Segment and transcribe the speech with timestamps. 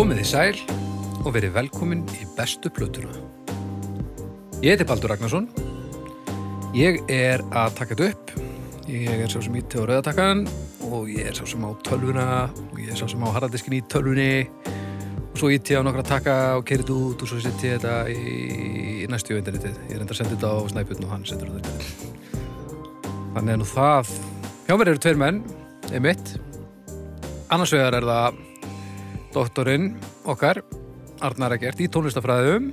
[0.00, 0.60] Komið í sæl
[1.26, 3.10] og verið velkomin í bestu plötuna.
[4.64, 5.44] Ég heiti Baldur Ragnarsson.
[6.72, 8.32] Ég er að taka þetta upp.
[8.88, 10.46] Ég er sá sem ítti á rauðatakkan
[10.88, 13.84] og ég er sá sem á tölvuna og ég er sá sem á haraldiskin í
[13.92, 17.84] tölvunni og svo ítti ég á nokkra taka og kerið út og svo setti ég
[17.84, 19.80] þetta í, næstu internetið.
[19.84, 21.76] Ég er enda að senda þetta á snæputn og hann setur þetta.
[23.36, 24.20] Þannig að nú það...
[24.64, 25.48] Hjá mér eru tveir menn,
[25.92, 26.38] einmitt.
[27.52, 28.46] Annars vegar er það
[29.34, 29.92] doktorinn
[30.28, 30.62] okkar,
[31.22, 32.70] Arnar Egert, í tónlistafræðum.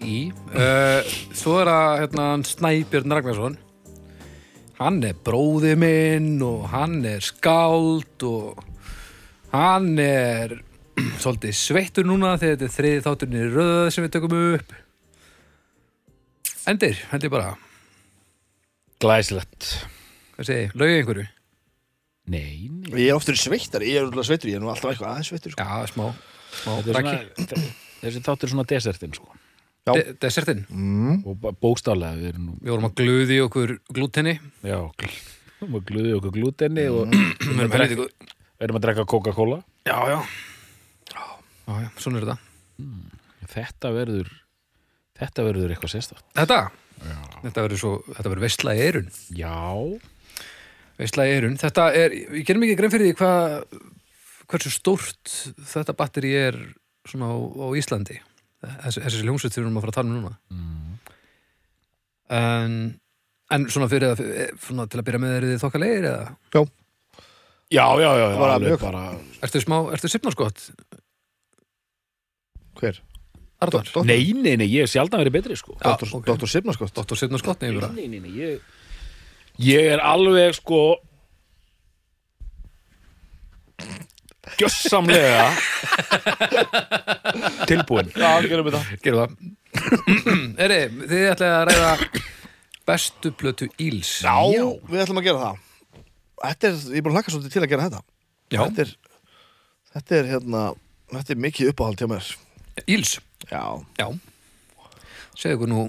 [0.00, 0.18] Í
[0.56, 3.58] uh, svo er það hérna, Snæbjörn Ragnarsson.
[4.80, 8.62] Hann er bróði minn og hann er skáld og
[9.52, 10.56] hann er
[11.22, 14.78] svolítið sveittur núna þegar þetta er þriði þátturinn í röð sem við tökum upp.
[16.70, 17.56] Endir, ég bara.
[19.00, 19.74] Glæsilegt.
[20.36, 21.28] Hvað segi, lögðu einhverju?
[22.30, 22.90] Nei, nei.
[23.06, 25.54] Ég er oftur sveittari, ég er alltaf sveittur, ég er nú alltaf eitthvað aðeins sveittur
[25.54, 25.64] sko.
[25.64, 26.10] Já, smá,
[26.60, 27.62] smá er svona,
[28.00, 29.30] Þessi þáttur er svona desertin sko.
[29.88, 29.94] Já.
[29.96, 31.22] De Desertinn, mm.
[31.24, 34.34] Og b- bókstaflega Við erum nú við vorum að glöði okkur glútenni.
[34.60, 39.62] Já, gl- og gluði okkur glútenni og Við erum við erum að drekka Coca-Cola.
[39.88, 40.18] Já, já.
[41.14, 41.24] Já,
[41.80, 42.38] já, svona er þetta.
[43.50, 44.28] Þetta verður
[45.20, 46.58] Þetta verður eitthvað sérstætt Þetta?
[47.42, 49.56] Þetta verður svo, þetta verður veistla í eirun Já,
[51.00, 53.78] Veistla í eirun, þetta er, ég gerum ekki grein fyrir því hvað
[54.50, 55.32] hversu stórt
[55.70, 56.58] þetta batteri er
[57.08, 58.18] svona á, á Íslandi.
[58.60, 60.34] Þessi, þessi hljómsveit sem við erum að fara að tala um núna.
[60.52, 60.98] Mm.
[62.36, 62.74] en,
[63.56, 64.20] en svona fyrir að
[64.60, 66.26] svona til að byrja með er þið þokkalegir eða?
[67.70, 68.82] Já, já, já, já Bara alveg mjög.
[68.82, 69.02] bara,
[69.46, 70.62] ertu smá, ertu sipnarskott
[72.80, 73.00] Hver?
[73.60, 75.74] Doktor- Nei, nei, nei, ég hef sjaldan verið betri sko.
[75.76, 76.26] Já, Doktor, ok.
[76.30, 78.60] Doktor Sipnaskott Dóttor sipnarskott, nei, bara Nei, nei, nei, ég
[79.60, 80.80] Ég er alveg sko
[84.60, 85.50] Gjössamlega
[87.68, 88.92] Tilbúin Já, gerum við það.
[89.04, 89.30] Gerum það.
[90.64, 91.90] Eri, þið ætlaði að ræða
[92.90, 94.16] bestu plötu Íls.
[94.24, 95.60] Já, við ætlum að gera það.
[96.40, 98.02] Þetta er, ég er búin að hlaka svolítið til að gera þetta.
[98.50, 98.60] Já.
[98.64, 98.92] Þetta er,
[99.94, 100.64] þetta er hérna
[101.10, 102.26] Þetta er mikið uppáhald hjá mér.
[102.86, 103.16] Íls?
[103.50, 103.62] Já,
[103.98, 104.06] Já.
[105.34, 105.80] Segðu okkur nú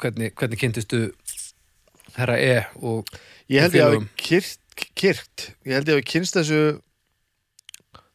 [0.00, 1.00] hvernig, hvernig kynntistu
[2.16, 3.08] herra E og
[3.52, 4.60] ég held ég að kyrt,
[4.98, 6.60] kyrt Ég held ég að kynst þessu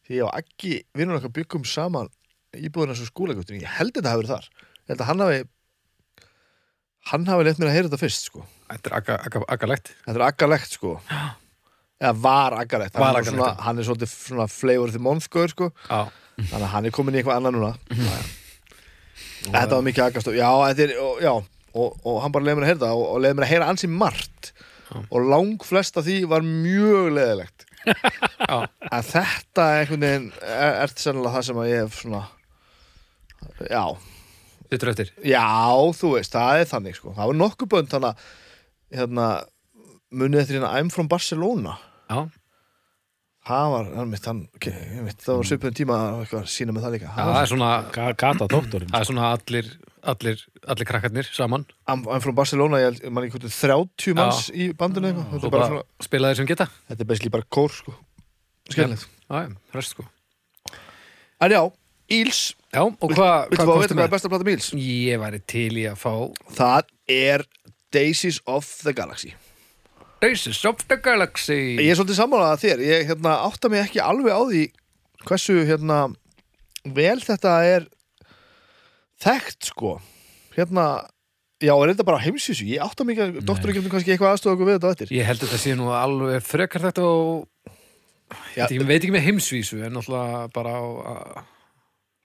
[0.06, 2.10] Því ég á ekki vinnur okkar byggum saman
[2.58, 4.48] íbúðina svo skúlegutin Ég held þetta hafi verið þar.
[4.82, 5.42] Ég held að hann hafi
[7.12, 8.44] Hann hafi leitt mér að heyra þetta fyrst sko.
[8.70, 10.92] Þetta er agalegt Þetta er aggalegt sko.
[12.02, 12.94] Eða var aggalegt.
[12.98, 13.62] Var Hann aggalegt.
[13.62, 15.70] Hann er svolítið svona flavor of the month gaur sko.
[15.86, 17.72] Já, Þannig að hann er komin í eitthvað annað núna.
[17.92, 18.30] Mhm.
[19.52, 21.32] Þetta var mikið aggast Já, þetta er, og, já
[21.74, 23.68] og, og hann bara leiði mér að heyra það og, og leiði mér að heyra
[23.72, 24.52] ansi margt.
[25.08, 28.56] Og lang flest af því var mjög leðilegt já,
[28.92, 32.20] en þetta einhvern veginn er, er sennilega það sem að ég hef svona
[33.72, 33.82] já,
[34.68, 35.10] þetta er eftir.
[35.26, 35.46] Já,
[35.98, 39.26] þú veist það er þannig sko, það var nokkuð bönd þannig að hérna,
[40.12, 41.78] munið eftir hérna I'm from Barcelona.
[42.12, 42.20] Já,
[43.48, 44.76] það var, mitt, hann, okay,
[45.08, 47.08] veit, það var svipum tíma að eitthvað sína með það líka.
[47.10, 50.88] Já Það það var er svona Ga- Gata doktorinn það er svona allir, allir, allir
[50.88, 51.64] krakkarnir saman.
[51.88, 55.28] I'm, I'm from Barcelona, ég held- man ekki hvort 30 manns í bandinu eitthvað.
[55.34, 56.66] Þetta er bara svona, spila þeir sem geta.
[56.90, 57.94] Þetta er basically bara kór sko.
[58.70, 60.04] Skemmilegt Já, já, rest sko.
[61.42, 61.62] En já,
[62.12, 62.40] Íls,
[62.74, 64.10] Já, og hvað viltu hva fá að vita hvað er með?
[64.12, 64.66] besta plata með Íls?
[64.76, 66.12] Ég væri til í að fá
[66.58, 67.44] það er
[67.92, 69.32] Daisies of the Galaxy.
[70.22, 71.76] Races of the Galaxy.
[71.80, 74.62] Ég er svolítið sammálað að þér, ég hérna, átta mig ekki alveg á því
[75.26, 75.96] hversu hérna
[76.94, 77.88] vel þetta er
[79.22, 79.96] þekkt sko
[80.56, 80.86] hérna
[81.62, 82.64] Já, er þetta bara á heimsvísu?
[82.66, 85.12] Ég átta að doktorinn getur kannski eitthvað aðstofa okkur við þetta eftir.
[85.14, 87.44] Ég held að þetta sé nú alveg frekar þetta og
[88.56, 91.44] Já, ég veit ekki með heimsvísu en náttúrulega bara á á-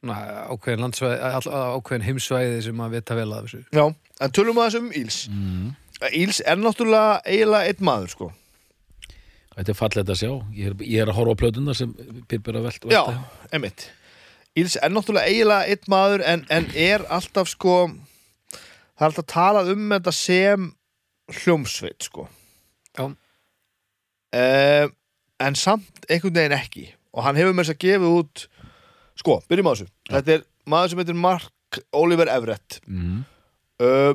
[0.08, 0.16] na,
[0.54, 3.86] ákveðin landsvæði ákveðin heimsvæði sem að vita vel að þessu Já,
[4.26, 5.20] en tölum að þessum Íls.
[5.30, 5.70] mm.
[6.18, 8.28] Íls er náttúrulega eiginlega einn maður, sko.
[9.58, 11.94] Þetta er fallegt að sjá Ég er, ég er að horfa á plötuna sem
[12.30, 13.04] Pippi er að velta Já,
[13.54, 13.88] einmitt.
[14.57, 17.77] Íls er náttúrulega eiginlega einn maður en, en er alltaf, sko,
[18.98, 20.69] það er alltaf talað um þetta sem
[21.42, 22.27] hljómsveit, sko.
[22.98, 23.12] Já.
[24.38, 24.88] Uh,
[25.44, 26.88] en samt einhvern veginn ekki.
[27.13, 28.48] Og hann hefur með þess að gefa út,
[29.21, 29.89] sko, byrjum á þessu.
[30.09, 32.80] Þetta er maður sem heitir Mark Oliver Everett.
[32.88, 33.21] mm.
[33.83, 34.13] uh,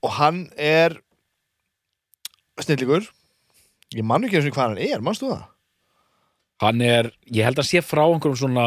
[0.00, 0.96] og hann er
[2.60, 3.04] snillingur
[3.96, 5.42] ég man ekki eins og hvað hann er, manstu það?
[6.60, 8.66] Hann er, ég held að sé frá einhverjum svona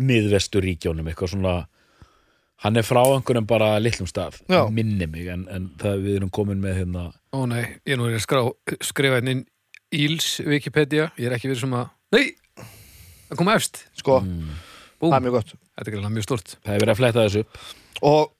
[0.00, 1.54] miðvesturíkjónum, eitthvað svona
[2.64, 4.62] hann er frá einhverjum bara litlum stað, Já.
[4.72, 8.06] minni mig en, en það við erum komin með hérna Ó nei, ég er nú
[8.08, 8.40] er að skrá,
[8.80, 9.42] skrifa hérna inn
[9.94, 12.24] Íls Wikipedia, ég er ekki verið sem að Nei,
[13.30, 14.54] að koma efst sko, Mm.
[15.02, 15.10] Búm.
[15.10, 17.42] það er mjög gott Þetta er greinlega mjög stort Það er verið að fletta þessu
[17.44, 17.58] upp
[18.04, 18.30] og,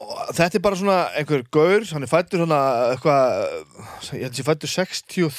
[0.00, 2.60] og þetta er bara svona einhver gaur, hann er fættur svona
[2.94, 3.44] eitthvað,
[4.16, 5.30] ég held að sé fættur 63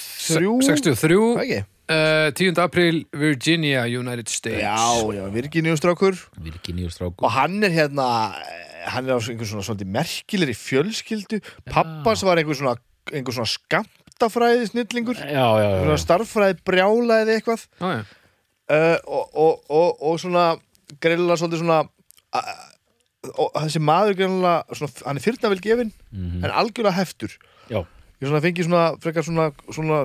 [0.67, 1.61] 63 Hvað ekki?
[1.91, 2.57] Uh, 10.
[2.63, 4.77] apríl Virginia, United States Já,
[5.13, 8.07] já, Virginíu strákur Virginíu stráku og hann er hérna
[8.91, 12.75] hann er á einhver svona svolítið merkilegri fjölskyldu pappans var einhver svona
[13.11, 16.03] einhver svona skamtafræði snillingur Já, já, já, svona já.
[16.07, 18.01] starffræði brjála eða eitthvað Já, já.
[18.71, 20.45] uh, og, og, og, og svona
[21.01, 22.67] greinilega svolítið svona uh,
[23.37, 26.41] og þessi maður greinilega svona, hann er fyrna vel gefin Mhm.
[26.43, 27.31] en algjörlega heftur
[27.71, 27.85] Já.
[28.19, 30.01] ég svona fengi svona frekar svona, svona,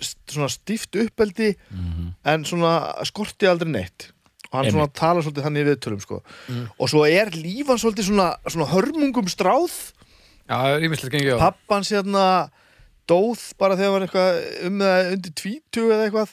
[0.00, 2.14] svona stíft uppeldi Mhm.
[2.24, 4.10] en svona skorti aldrei neitt
[4.52, 4.94] og hann svona Einmitt.
[4.94, 6.22] talar svolítið þannig í viðtölum sko.
[6.48, 6.68] Mm.
[6.78, 9.92] og svo er lífan svolítið svona, svona hörmungum stráð
[10.48, 12.50] Já, það er ímyndilegt gengið á pappans hérna
[13.08, 16.28] dóð bara þegar hann var eitthvað um eða undir tvítu eða eitthvað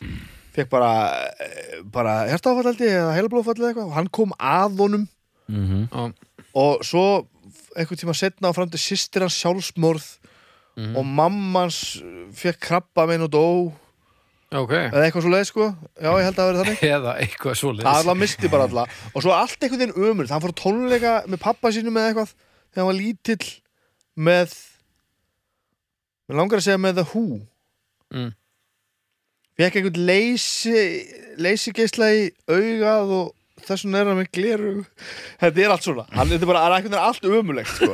[0.51, 0.91] fekk bara,
[1.91, 5.07] bara hertáfallaldi eða heilablófall eða eitthvað og hann kom að honum
[5.51, 5.89] Mhm.
[5.91, 6.13] Já,
[6.55, 7.27] og svo
[7.75, 10.05] einhvern tíma setna á fram til sýstir hans sjálfsmorð
[10.81, 10.98] mhm.
[11.00, 11.80] og mammans
[12.38, 13.48] fekk krabba minn og dó.
[14.51, 14.74] Já, ok.
[14.75, 15.66] Eða eitthvað svo leið sko.
[15.95, 16.81] Já ég held að það verið þannig.
[16.98, 17.92] Eða eitthvað svoleiðis.
[17.92, 18.83] Alla misti bara alla.
[19.13, 22.33] Og svo allt einhvern veginn ömur hann fór á tónleika með pappa sínum eða eitthvað
[22.36, 23.48] þegar hann var lítill
[24.19, 24.57] með
[26.28, 27.25] mér langar að segja með The Who.
[28.12, 28.31] Mm.
[29.56, 30.80] fekk einhvern leysi
[31.39, 33.30] leysi geisla í augað og
[33.67, 34.73] þessum er hann með gleru
[35.41, 36.05] þetta er allt svona.
[36.15, 37.93] Hann er bara hann er allt ömulegt sko.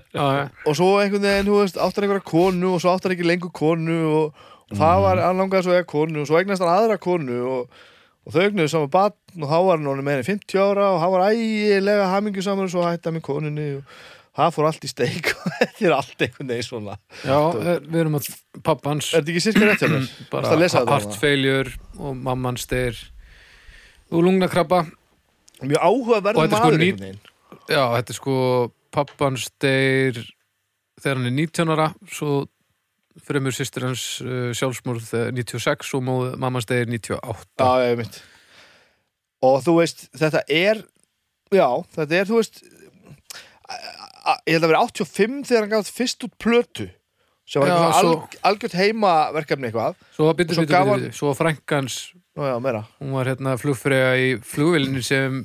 [0.68, 3.98] Og svo einhvern veginn þú veist, áttar einhverja konu og svo áttar ekki lengur konu
[4.10, 7.38] og, og það var hann langaði svo eða konu og svo eignast hann aðra konu
[7.50, 7.78] og,
[8.24, 11.00] og þau eignuðu saman batn og þá var hann orðinn meira en 50 ára og
[11.02, 13.96] hann var ægilega hamingju saman og svo hætti hann með konunni og
[14.34, 15.32] það fór allt í steik.
[15.34, 16.98] Og þetta er allt einhvern veginn svona.
[17.22, 18.30] Já eh, við erum að
[18.66, 20.08] pappans er þetta ekki sirka rétt hjá mér?
[20.32, 22.98] bara heart failure og mamman styr
[24.14, 24.82] og lungnakrabba
[25.64, 27.20] mjög áhugaverð er sko maður ný- einhvern veginn.
[27.70, 28.34] Já, þetta er sko
[28.94, 30.18] pappan styr
[31.02, 32.44] þegar hann er 19 ára svo
[33.24, 38.20] fremur sýstir hans uh, sjálfsmórð þegar 96 og móð, mamman styr 98 Já, ég veit.
[39.44, 40.82] Og þú veist, þetta er
[41.54, 42.62] Já, þetta er, þú veist
[44.48, 46.86] Ég held að vera 85 þegar hann gaf fyrst út plötu
[47.44, 49.96] sem var Já, svo- alg, algjört heimaverkefni eitthvað.
[50.16, 51.96] Svo Svo byttu, gaf svo var frænkans
[52.34, 52.82] Nú já, meira.
[52.98, 55.36] Hún var hérna flugfrega í flugvélinu sem,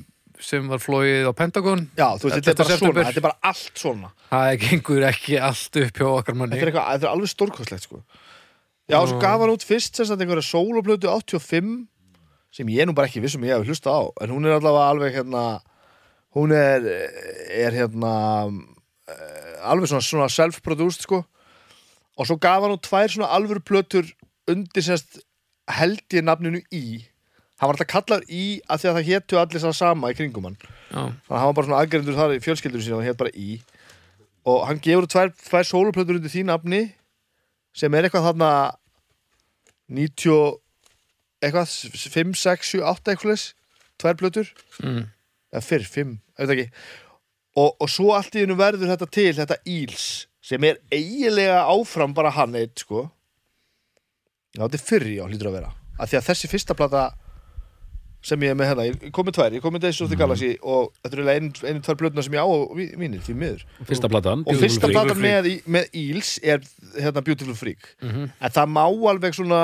[0.42, 1.84] sem var flóið á Pentagon.
[1.94, 2.80] Já, þú veist, þetta er bara september.
[2.80, 4.10] svona, þetta er bara allt svona.
[4.32, 6.56] Það gengur ekki allt upp hjá okkar manni.
[6.56, 8.02] Þetta er, eitthvað, þetta er alveg stórkostlegt, sko.
[8.90, 11.70] Já, og svo gaf hann út fyrst sem sagt einhverja sóloplötu 85
[12.50, 14.00] sem ég nú bara ekki vissum ég hef hlusta á.
[14.24, 15.44] En hún er allavega alveg hérna
[16.34, 16.86] hún er,
[17.54, 18.14] er hérna
[19.06, 21.22] eh, alveg svona, svona self-produced sko.
[22.18, 24.10] Og svo gaf hann út tvær svona alvöru plötur
[24.50, 25.22] undir semst
[25.78, 26.84] held ég nafninu í.
[27.60, 30.46] Hann var alltaf kallar í að því að það hétu allir það sama í kringum
[30.48, 30.56] hann.
[30.90, 33.34] Já, þannig að hann var bara svona aðgerindur þar í fjölskyldur sína og hétt bara
[33.36, 33.50] í.
[34.48, 36.80] Og hann gefur tvær, tvær sóluplötur undir því nafni
[37.76, 38.50] sem er eitthvað þarna
[39.92, 40.60] 90 og-
[41.42, 41.68] eitthvað
[42.16, 43.44] 5, 6, 7, 8 eitthvað
[44.00, 44.48] tvær plötur,
[44.82, 45.04] mm.
[45.52, 46.72] eða fyrr, 5 ég veit ekki.
[47.60, 50.04] Og, og svo allt í hennu verður þetta til þetta Íls
[50.40, 53.10] sem er eiginlega áfram bara hann eitt sko
[54.56, 55.72] já þetta er fyrr já hlýtur að vera.
[56.00, 57.10] Af því að þessi fyrsta plata
[58.20, 60.16] sem ég er með hérna, ég kom með tvær ég kom með Days of the
[60.20, 63.36] Galaxy og þetta er eiginlega einu, einu tvær plötuna sem ég á og mínir því
[63.40, 63.62] miður.
[63.88, 66.60] Fyrsta platan og fyrsta platan með, með Íls er
[66.98, 67.94] hérna Beautiful Freak.
[68.04, 69.62] Mm en það má alveg svona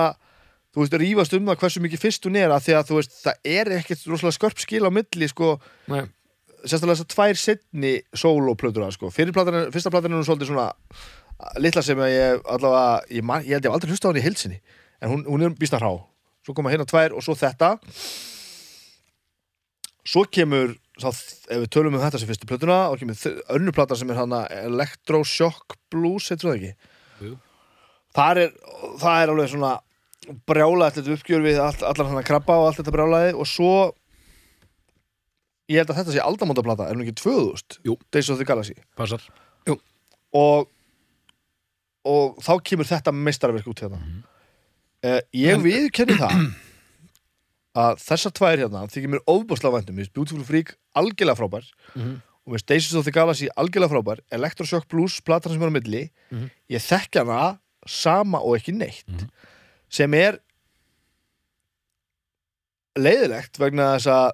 [0.77, 3.15] þú veist, rífast um það hversu mikið fyrst hún er að því að þú veist,
[3.25, 5.53] það er ekkert rosalega skörp skil á milli, sko,
[5.89, 6.03] Nei,
[6.67, 9.09] sérstaklega þessar tvær setni soloplötur sko.
[9.15, 10.67] Fyrir platan, er- fyrsta platan er hún svolítið svona
[11.61, 14.25] litla sem ég allavega, ég, man, ég held ég hef aldrei hlusta á hann í
[14.25, 14.61] heilsinni
[15.03, 15.93] en hún, hún er býsta hrá.
[16.47, 17.75] Svo koma hérna tvær og svo þetta.
[20.07, 23.19] Svo kemur sá, ef við tölum um þetta sem fyrstu plötuna og kemur
[23.53, 26.93] önnur plata sem er hana Electroshock Blues, heitir það ekki?
[27.27, 27.35] Jú.
[28.17, 28.57] þar er,
[29.01, 29.73] það er alveg svona
[30.49, 33.35] brjála þetta uppgjör við all, allan hann að krabba og allt þetta brjálaði.
[33.37, 33.75] Og svo
[35.69, 37.99] ég held að þetta sé aldamótaplata, er hún ekki 2000 Jú.
[38.15, 38.79] Days of the Galaxy?
[38.99, 39.23] Passar.
[40.37, 40.69] Og
[42.07, 44.23] og þá kemur þetta meistarverk út hérna Mhm.
[45.05, 46.55] uh, ég En- viðkenni það
[47.77, 52.15] að þessar tvær hérna þykir mér ofbúslega væntum, mér finnst Beautiful Freak algjörlega frábær Mhm.
[52.47, 56.11] og finnst Days of the Galaxy algjörlega frábær Electroshock Blues, platan sem er á milli
[56.33, 56.51] Mhm.
[56.71, 59.29] ég þekki hana sama og ekki neitt Mhm.
[59.91, 60.39] sem er
[62.99, 64.31] leiðilegt vegna þess að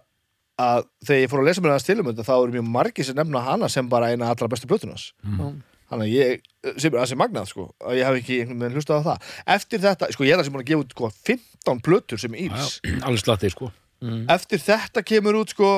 [0.63, 3.41] að þegar ég fór að lesa mér um þetta þá eru mjög margir sem nefna
[3.43, 5.63] hana sem bara eina allra bestu plötunars Mhm.
[5.93, 6.45] Þannig að ég,
[6.81, 9.31] sem er að sem magnað sko að ég hef ekki einhvern veginn hlustað á það.
[9.57, 12.37] Eftir þetta, sko ég er það sem búin að gefa út sko 15 plötur sem
[12.47, 13.69] Íls alveg slatti sko.
[14.33, 15.73] Eftir þetta kemur út sko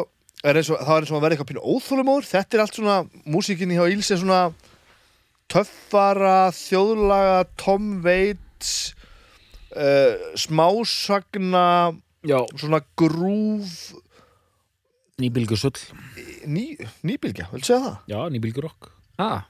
[0.44, 2.78] er eins og, það er eins og að vera eitthvað pínu óþólumóður Þetta er allt
[2.78, 2.96] svona,
[3.34, 4.40] músíkinni hjá Íls er svona
[5.52, 8.94] töffara, þjóðlaga, Tom Waits
[9.76, 11.66] uh, smásagna
[12.24, 13.92] já, svona grúf
[15.20, 15.76] nýbylgusull
[16.50, 16.74] ný,
[17.06, 17.98] nýbylgja, viltu segja það?
[18.10, 18.90] já, nýbylgurokk
[19.22, 19.44] ah,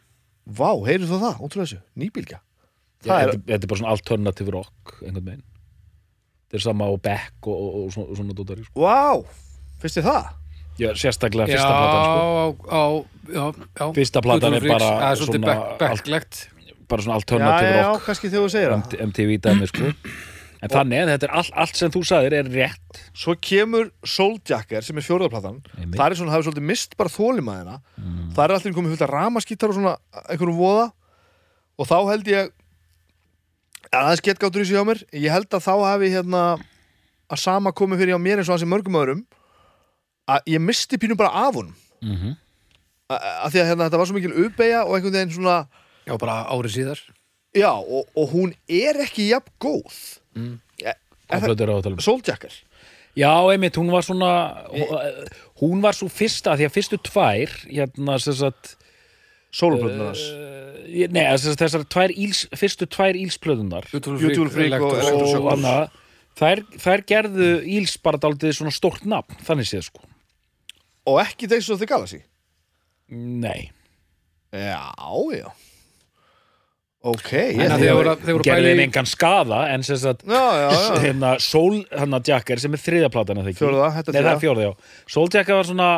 [0.44, 1.80] Vá, heyrðu þú það, ótrúlega þessu,
[3.04, 5.44] Já, er, þetta, er bara svona alternative rock einhvern veginn.
[6.44, 8.84] Þetta er sama á Beck og, og, og svona, svona dótari sko.
[8.84, 9.24] vá,
[9.82, 10.32] finnst þið það?
[10.74, 12.18] já, sérstaklega já, fyrsta platan sko.
[12.18, 12.82] á, á,
[13.30, 13.44] já,
[13.78, 13.86] já.
[13.98, 16.40] Fyrsta platan er bara er svolítið svona bekklegt
[16.88, 18.04] bara svona Já, alternative já, rock.
[18.08, 18.80] kannski þegar þú segir það.
[18.84, 19.92] MT- MTV dæmi sko.
[20.64, 23.00] En þannig að þetta er all, allt sem þú sagðir er rétt.
[23.12, 25.97] Svo kemur Souljacker sem er fjórðarplatan Einmitt.
[25.99, 28.21] Það er svona, hafið svolítið mist bara þólimaðina mm.
[28.37, 30.87] Það er alltaf komið fullt að ramaskítar og svona einhverjum voða.
[31.75, 32.52] Og þá held ég
[33.90, 35.02] að það er skettgáttur í sig hjá mér.
[35.12, 36.44] Ég held að þá hafi hérna
[37.28, 39.23] að sama komið fyrir hjá mér eins og hans í mörgum öðrum
[40.30, 41.76] að ég misti pínu bara af honum.
[42.04, 42.35] Mm -hmm.
[43.12, 45.66] að því að hérna, þetta var svo mikil uppeyja og einhvern veginn svona
[46.06, 47.00] já, bara árið síðar.
[47.54, 50.54] Já, og, og hún er ekki jafn góð Mm.
[51.30, 51.98] Að tala um.
[52.04, 52.52] Souljacker.
[53.16, 54.30] Já, einmitt, hún var svona
[55.60, 58.74] hún var svo fyrsta því að fyrstu tvær hérna sem sagt
[59.54, 60.24] Sóluplötunar hans.
[60.34, 65.90] uh, nei, þessar, þessar tvær íls, fyrstu tvær ílsplöðunar Beautiful Freak og- og- og
[66.34, 70.02] þær, þær gerðu íls bara daldið svona stórt nafn, þannig séð sko.
[71.06, 72.24] Og ekki Days of the Galaxy?
[73.08, 73.70] Nei,
[74.50, 76.93] Já, já Ok, ég En að því þeir að voru- þeir
[78.38, 80.25] voru gerðu bæði- þeim engan skada en sem sagt
[81.04, 83.61] hérna Soul, hérna Jacker sem er þriðja platan eða ekki?
[84.14, 84.73] Er fjórða, já.
[85.14, 85.88] Soul Jacker var svona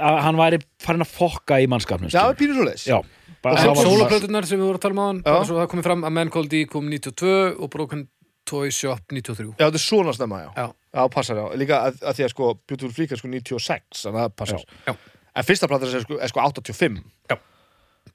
[0.00, 3.00] að hann væri farin að fokka í mannskapnum Já, pínur svo
[3.42, 5.30] bara, Og Sólaplötunar sem við vorum að tala um á hann Já.
[5.32, 8.02] bara svo það komið fram að Man Called E kom 92 og Broken
[8.50, 10.50] Toy Shop 93 Já, þetta er svona snemma, já.
[10.92, 11.06] Já.
[11.14, 11.46] Passar, já.
[11.56, 14.64] Líka að, að því að sko Beautiful Freak er sko 96 Þannig að það passar.
[14.90, 14.94] Já.
[15.40, 17.00] En fyrsta platan er sko, er sko 85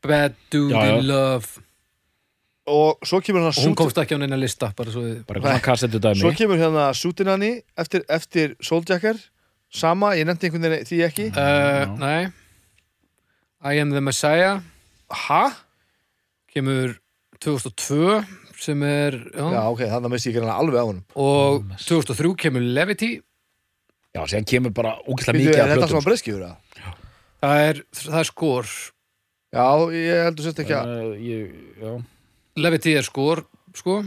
[0.06, 1.64] Bad Dude in Love
[2.66, 6.22] Og svo kemur hann og hún komst ekki á neina lista bara svo bara dæmi?
[6.22, 9.20] Svo kemur hérna Sutinani eftir, eftir Souljacker.
[9.70, 11.28] Sama, ég nefndi einhvern veginn því ekki.
[11.36, 12.32] Uh, Nei.
[13.66, 14.62] I Am the Messiah.
[15.28, 15.44] Ha?
[16.56, 16.96] kemur
[17.44, 18.24] 2002
[18.56, 21.04] sem er já, Já, ok, þannig að misti ég greinlega alveg á honum.
[21.20, 23.12] Og 2003 kemur Levity.
[24.16, 26.94] Já, síðan kemur bara Býtu, mikið Er af þetta svona breyskjur, eða?
[27.44, 28.72] það er, það er skor.
[29.56, 31.92] Já, ég heldur sérst ekki að uh, ég, já.
[32.56, 33.44] Levity er skor
[33.76, 34.00] sko,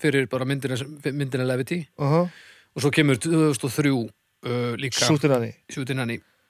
[0.00, 0.76] fyrir bara myndina,
[1.12, 1.86] myndina Levity.
[1.98, 2.28] Uh -huh.
[2.76, 5.00] og svo kemur 2003 uh, líka.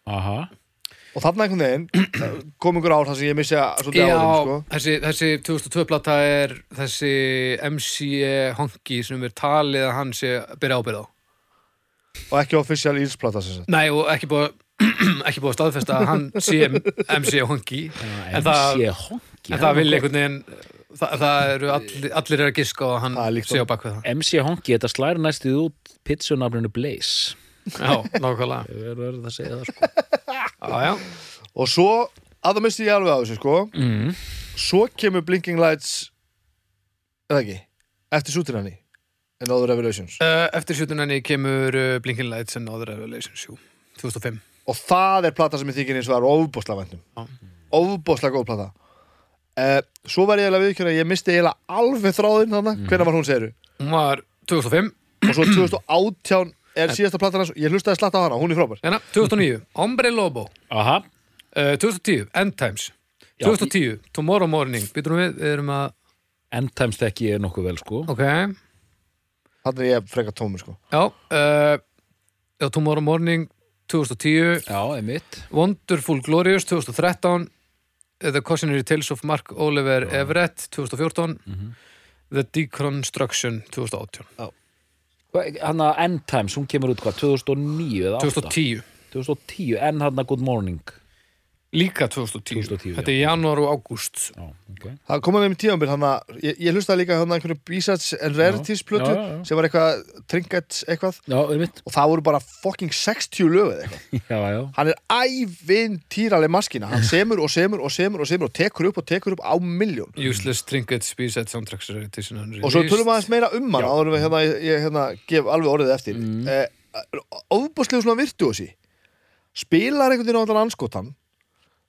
[0.06, 0.48] Aha.
[1.16, 1.88] Og þarna einhvern veginn
[2.60, 4.56] kom einhver ár þar sem ég missi að svolítið á Já, honum, sko.
[4.74, 7.12] þessi, þessi 2002 plata er þessi
[7.70, 7.96] MC
[8.58, 11.04] Honky sem er talið að hann sé að byrja ábyrð á.
[12.32, 14.52] Og ekki official ílsplata Nei, og ekki búið
[15.28, 17.90] ekki búið að staðfesta að hann sé MC Honky.
[18.32, 20.42] En það- MC Honky en það vil einhvern veginn
[21.00, 23.96] það, það eru allir, allir er að giska á að hann sé á og- bakvið
[23.96, 24.06] það.
[24.16, 27.36] MC Honky, þetta slæri næstuð út pitsunafninu Blaze.
[27.66, 28.62] Já, nákvæmlega.
[28.70, 29.90] Ég verður að segja það sko.
[30.70, 30.92] Já, já,
[31.56, 31.88] Og svo,
[32.44, 33.54] að það misti ég alveg á þessu, sko.
[33.74, 34.10] Mm.
[34.56, 36.10] Svo kemur Blinking Lights
[37.30, 37.56] eða ekki,
[38.14, 38.76] eftir Sutinani
[39.40, 40.16] and Other Revelations.
[40.22, 43.56] Uh, Eftir Sutinani kemur uh, Blinking Lights and Other Revelations jú,
[44.00, 47.26] 2005 og það er plata sem ég þykir eins og það er ofbóðslega væntum Já.
[47.78, 48.68] ofbóðslega góð plata
[49.60, 52.86] uh, Svo var ég alveg viðkjörn að ég misti eiginlega alveg þráðinn þarna, mm.
[52.90, 54.92] hvenær var hún segiru Hún var 2005
[55.26, 57.52] og svo 2018 er síðasta platan hans.
[57.58, 58.80] Ég hlustaði slatt á hana, hún er frábær.
[58.84, 60.46] Hérna, 2009, Hombre Lobo.
[60.68, 61.00] Aha,
[61.56, 62.90] uh, 2010, End Times.
[63.40, 64.84] Já, 2010, Tomorrow Morning.
[64.94, 65.90] Býtum við, við erum að
[66.56, 68.04] End Times þekki ég nokkuð vel sko.
[68.12, 68.22] Ok,
[69.66, 70.76] þannig er ég frekar tómur sko.
[70.92, 71.76] Já uh,
[72.56, 73.50] Já, Tomorrow Morning
[73.92, 75.42] 2010 já, einmitt.
[75.52, 77.50] Wonderful Glorious 2013
[78.18, 81.38] The Cautionary Tales of Mark Oliver Everett 2014
[82.32, 84.24] The Deconstruction 2018
[85.60, 90.22] hann að End Times, hún kemur út hvað 2009 eða 8 2010 2010, en hann
[90.22, 90.80] að Good Morning
[91.76, 94.30] Líka 2010, 2010, Þetta er janúar og ágúst.
[94.32, 94.84] Já, ok.
[95.10, 97.58] Það kom að við með tíðanbyrð hann að ég, ég hlustaði líka hann að einhverju
[97.68, 99.42] B-sides and rarities plötu Já, já, já.
[99.48, 101.18] sem var eitthvað trinket eitthvað.
[101.28, 101.82] Já, einmitt.
[101.84, 104.00] Og það voru bara fucking 60 lög eða eitthvað.
[104.32, 108.54] Já, já, hann er ævintýraleg maskina hann semur og semur og semur og semur og
[108.56, 113.06] tekur upp og tekur upp á miljón Useless Trinkets B-Set Soundtracks Edition og svo tölum
[113.06, 115.94] við aðeins meira um hann áður en við hérna, ég, ég hérna, gef alveg orðið
[115.94, 116.18] eftir.
[116.18, 116.48] Mm.
[116.50, 116.66] eh,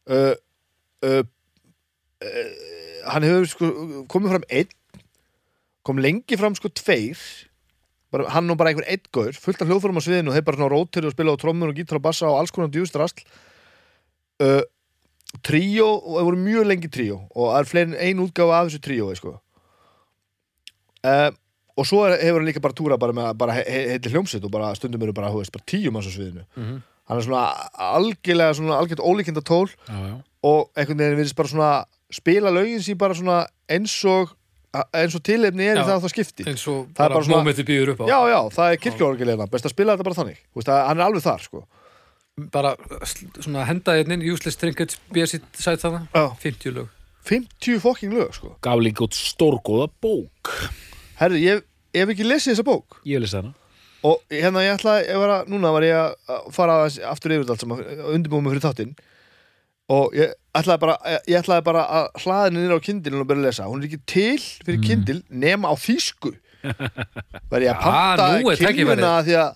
[0.09, 0.33] uh,
[1.05, 1.23] uh,
[3.07, 3.71] hann hefur sko
[4.11, 4.71] komið fram einn
[5.87, 7.19] kom lengi fram sko tveir.
[8.11, 10.59] Bara, hann og bara einhver einn gaur fullt af hljóðfórum á sviðinu og þeir bara
[10.59, 13.19] svona rótir og spila á trommur og gítar og bassa og alls konar djústrasl
[14.43, 14.63] uh,
[15.43, 18.69] tríó og það voru mjög lengi tríó og það er fleiri en ein útgáfa af
[18.69, 19.33] þessu tríói sko.
[21.77, 24.51] Og svo hefur hann líka bara túra bara með bara he he heitir hljómsveit og
[24.51, 26.45] bara stundum eru bara, þú veist, bara tíum á sviðinu.
[26.55, 26.79] Mhm.
[27.07, 30.15] Hann er svona algjörlega svona algjört ólíkinda tól já, já.
[30.43, 31.71] og einhvern veginn virðist bara svona
[32.13, 34.35] spila lögin sín bara svona eins og
[34.93, 35.87] eins og tilefni er í Já.
[35.87, 36.45] það að það skipti.
[36.49, 38.05] eins og Það bara, mómenti býður upp á.
[38.11, 40.41] Já, já, það er kirkjóorgilegna, best að spila þetta bara þannig.
[40.43, 41.63] Þú veist, að hann er alveg þar, sko.
[42.53, 42.73] Bara
[43.41, 46.25] svona henda hérna inn useless trinkets bjöðsitt sætt já.
[46.43, 46.91] 50 lög.
[47.27, 48.53] 50 fokking lög, sko.
[48.61, 50.51] Gaf líka út stórgóða bók.
[51.17, 51.63] Herri, ég
[51.95, 52.99] hef ekki lesið þessa bók.
[53.07, 53.55] Ég lesa hana
[54.05, 56.75] og hérna ég ætla, ég var að, núna var ég að fara
[57.11, 57.81] aftur yfir allt saman
[58.13, 58.91] undirbúið mig fyrir þáttinn.
[59.89, 60.97] Og ég ætlaði bara,
[61.31, 63.67] ég ætlaði bara að hlaða henni niður á kindilin og byrja að lesa.
[63.71, 66.33] Hún er ekki til fyrir kindil nema á þýsku.
[67.51, 68.75] Verð ég að panta tækifærið.
[68.75, 69.51] kilvuna því að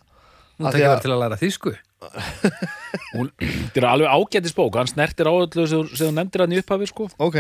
[0.62, 1.74] tekja að- verið til að læra þýsku.
[3.13, 6.62] Hún, þetta er alveg ágætis bók hann snertir á öllu sem þú- nefndir hann í
[6.63, 7.10] upphafi sko.
[7.21, 7.38] ok,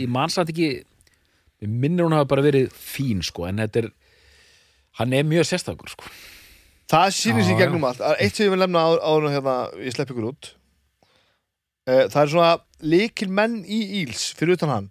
[0.00, 0.70] ég man samt ekki
[1.66, 3.90] minnir hún hafa bara verið fín sko, en þetta er
[4.98, 6.10] hann er mjög sérstakur sko.
[6.90, 8.00] það sýnir sér gegnum allt.
[8.00, 10.52] Er eitt sem ég vil lemna á, á hérna, ég slepp ykkur út.
[11.86, 14.88] Eh, það er svona líkil menn í Íls fyrir utan hann.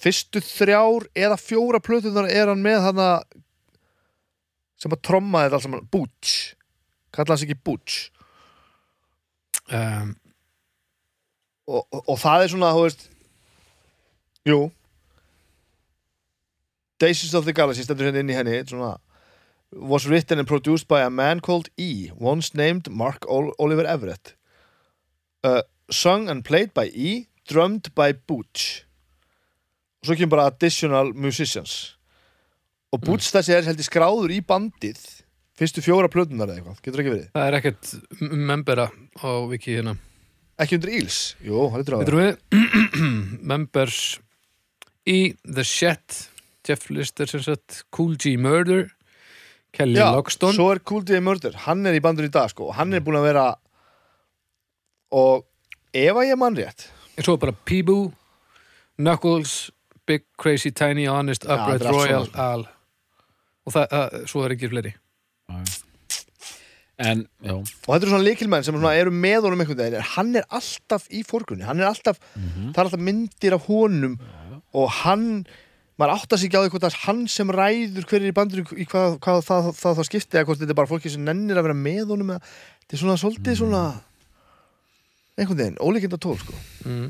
[0.00, 3.02] Fyrstu þrjár eða fjóra plötunar er hann með hann
[4.78, 5.90] sem að tromma þetta alls saman.
[5.92, 6.54] Butch,
[7.14, 8.08] kalla hans ekki Butch.
[9.68, 10.14] Um,
[11.68, 13.08] og, og, og það er svona, þú veist
[14.48, 14.60] jú.
[16.98, 18.96] Daisies of the Galaxy stendur hérna inn í henni svona,
[19.72, 24.34] was written and produced by a man called E once named Mark Ol Oliver Everett.
[25.44, 28.84] Uh, sung and played by E drummed by Butch.
[29.98, 31.96] Og svo kemur bara additional musicians.
[32.94, 35.00] Og Butch þessi er heldur skráður í bandið.
[35.58, 37.30] Fyrstu fjóra plötunar eða eitthvað, getur ekki verið?
[37.34, 37.88] Það er ekkert
[38.22, 38.86] membera
[39.18, 39.96] á wiki hérna.
[40.58, 43.02] Ekki undir Íls, jú, það er dráður Veitum við?
[43.52, 43.98] Members
[45.06, 46.20] í The Shed.
[46.68, 48.90] Jeff Lister sem sagt Cool G Murder
[49.78, 51.22] Kelly Logston svo er Cool D.
[51.24, 53.48] Murder, hann er í bandur í dag sko, og hann er búin að vera
[55.14, 55.46] og
[55.96, 58.10] ef að ég mann rétt en svo er bara Peeboo
[58.98, 59.70] Knuckles
[60.08, 62.26] Big Crazy Tiny Honest Upright allt Royal.
[62.34, 62.64] Al.
[63.68, 64.94] Og það, að, svo er ekki fleiri.
[66.98, 70.08] En já, og þetta eru svona líkilmenn sem svona eru með honum einhvern veginn, en
[70.16, 74.16] hann er alltaf í fórgrunni, hann er alltaf það er alltaf myndir af honum.
[74.74, 75.28] Og hann,
[75.98, 78.34] maður áttar sig ekki á því hvort það er hann sem ræður hver er í
[78.36, 81.24] bandinu í hvað, hvað það, það, það skipti eða hvort þetta er bara fólki sem
[81.26, 82.52] nennir að vera með honum eða,
[82.84, 83.82] þetta er svona svolítið svona
[85.38, 86.54] einhvern veginn, ólíkinda tól sko
[86.86, 87.08] mm.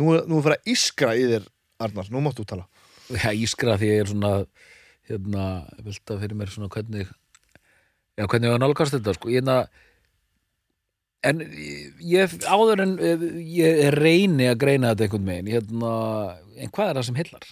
[0.00, 1.48] nú, er- nú er fyrir að ískra í þér
[1.86, 2.68] Arnar, nú máttu tala
[3.12, 4.32] já, ískra því ég er svona
[5.08, 5.48] hérna,
[5.84, 9.58] velta fyrir mér svona hvernig já, hvernig ég var nálgast þetta sko, ég hérna
[11.26, 11.42] en
[12.06, 12.96] ég áður en
[13.40, 15.92] ég reyni að greina þetta einhvern megin hérna,
[16.60, 17.48] en hvað er það sem hillar?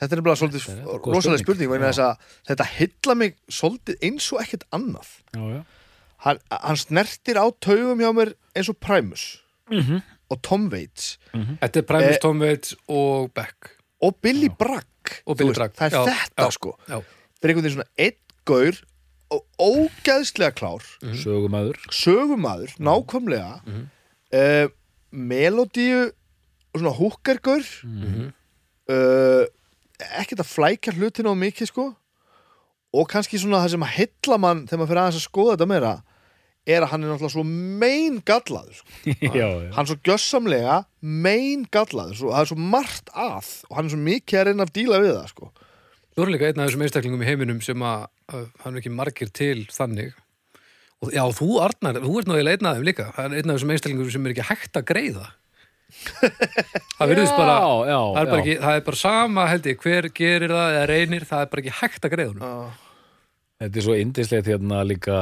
[0.00, 0.66] Þetta er bara svolítið
[1.04, 2.20] rosalega spurning.
[2.48, 5.10] þetta hylla mig svolítið eins og ekkert annað.
[5.36, 5.60] Já, já.
[6.24, 9.26] hann, hann snertir á taugum hjá mér eins og Primus
[9.70, 10.02] Mhm.
[10.30, 11.18] og Tom Waits.
[11.34, 13.76] Þetta er Primus, Eh, Tom Waits og Beck.
[14.02, 14.86] og Billy Bragg
[15.26, 15.74] og Billy veist, Bragg.
[15.76, 16.76] Það er Já, þetta já, sko.
[16.88, 16.96] já.
[16.96, 18.16] það er einhvern veginn svona einn
[18.46, 18.82] gaur
[19.30, 20.82] og ógæðslega klár.
[21.02, 23.62] Sögumæður sögumadur, nákvæmlega
[24.34, 24.66] uh,
[25.12, 26.10] melodíu
[26.74, 28.28] og svona húkkergaur Mhm.
[28.90, 29.44] uh,
[30.20, 31.88] ekkert að flækja hlutina á mikið sko
[32.94, 35.68] og kannski svona það sem að hylla mann þegar maður fyrir aðeins að skoða þetta
[35.70, 35.92] meira
[36.70, 38.86] er að hann er náttúrulega svo mein gallaður sko.
[39.40, 39.70] já, já.
[39.74, 43.94] hann er svo gjössamlega mein gallaður svo, það er svo margt að og hann er
[43.94, 45.50] svo mikið að reyna að díla við það sko.
[46.14, 48.92] Svo er líka einn af þessum einstaklingum í heiminum sem að uh, hann er ekki
[48.94, 50.12] margir til þannig
[51.00, 53.06] og já, þú Arnar, þú ert náðilega einn af þeim líka.
[53.16, 55.26] Það er einn af þessum einstaklingum sem er ekki hægt að greiða.
[57.00, 59.80] Það virðist bara já, já, það er bara, ekki, það er bara sama held ég,
[59.82, 62.76] hver gerir það eða reynir, það er bara ekki hægt að greiða honum.
[63.60, 65.16] Þetta er svo indislegt hérna líka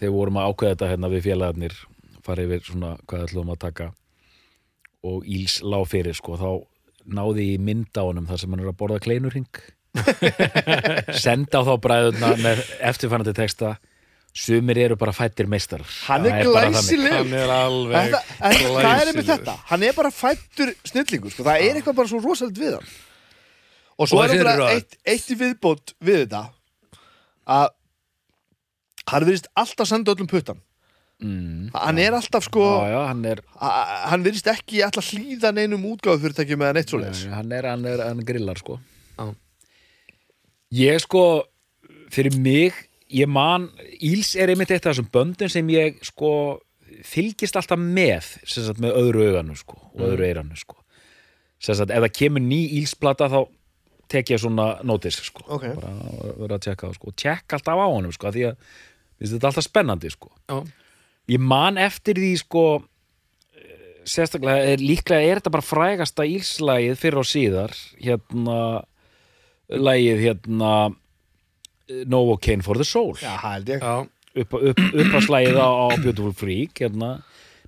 [0.00, 1.76] þegar við vorum að ákveða þetta hérna við félagarnir
[2.26, 3.88] farið yfir svona hvað ætlum að taka
[5.12, 6.36] og Íls lá fyrir sko.
[6.40, 6.50] Þá
[7.20, 9.62] náði ég mynd á honum þar sem hann er að borða kleinurring
[11.22, 13.76] senda á þá bræðuna með eftirfannandi texta
[14.32, 18.86] sumir eru bara fættir meistar hann er glæsileg hann er alveg Þetta, en, það er
[18.86, 19.28] glæsilegur.
[19.28, 21.44] þetta, hann er bara fættur snillingur, sko.
[21.44, 22.90] það er eitthvað bara svo rosalit við hann
[23.98, 24.66] og svo Og er rödd.
[24.72, 26.42] eitt, eitt í viðbót við þetta
[27.52, 27.72] að
[29.12, 30.62] hann virðist alltaf senda öllum puttan
[31.20, 31.68] mm.
[31.74, 36.64] hann er alltaf sko já, já, hann er, hann virðist ekki alltaf hlýða neinum útgáfufyrirtækjum
[36.64, 38.78] eða neitt svoleiðis hann er, hann er, hann grillar sko
[39.18, 39.28] Já.
[40.72, 41.24] ég sko
[42.12, 42.72] fyrir mig,
[43.12, 43.70] ég man
[44.00, 46.32] Íls er einmitt eitt af þessum böndum sem ég sko
[47.06, 50.78] fylgist alltaf með sagt með öðru auganu sko og öðru eiranu sko.
[51.62, 53.40] Sagt ef það kemur ný Ílsplata þá
[54.12, 55.44] tek ég svona nótis sko.
[55.56, 55.66] Ok.
[55.78, 58.72] bara vera að tjekka það sko og tjekka alltaf á honum sko því að
[59.22, 60.32] þetta alltaf spennandi sko.
[60.50, 60.58] Já,
[61.32, 62.64] ég man eftir því sko
[63.56, 68.58] eh, sérstaklega er, líklega er þetta bara frægasta ílslægið fyrir og síðar hérna
[69.72, 70.72] lægið hérna
[71.92, 73.14] eh, Novocaine for the Soul.
[73.20, 73.84] Já, held ég.
[73.84, 74.06] Já,
[74.42, 75.68] upp, upp, upp að slægið á,
[76.02, 77.12] Beautiful Freak hérna.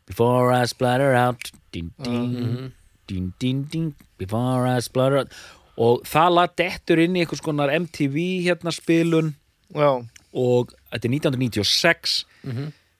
[0.08, 2.72] Before I splatter out din, din,
[3.08, 5.36] din, din, din, Before I splatter out.
[5.80, 9.32] Og það lag dettur inn í einhvers konar MTV hérna spilun.
[9.74, 12.24] Já, og þetta er 1996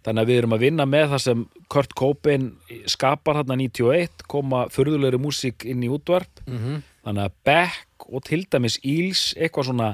[0.05, 2.49] þannig að við erum að vinna með það sem Kurt Cobain
[2.91, 6.43] skapar hérna 91 koma förðulegri músík inn í útvarp.
[7.05, 9.91] Þannig að Beck og til dæmis Íls eitthvað svona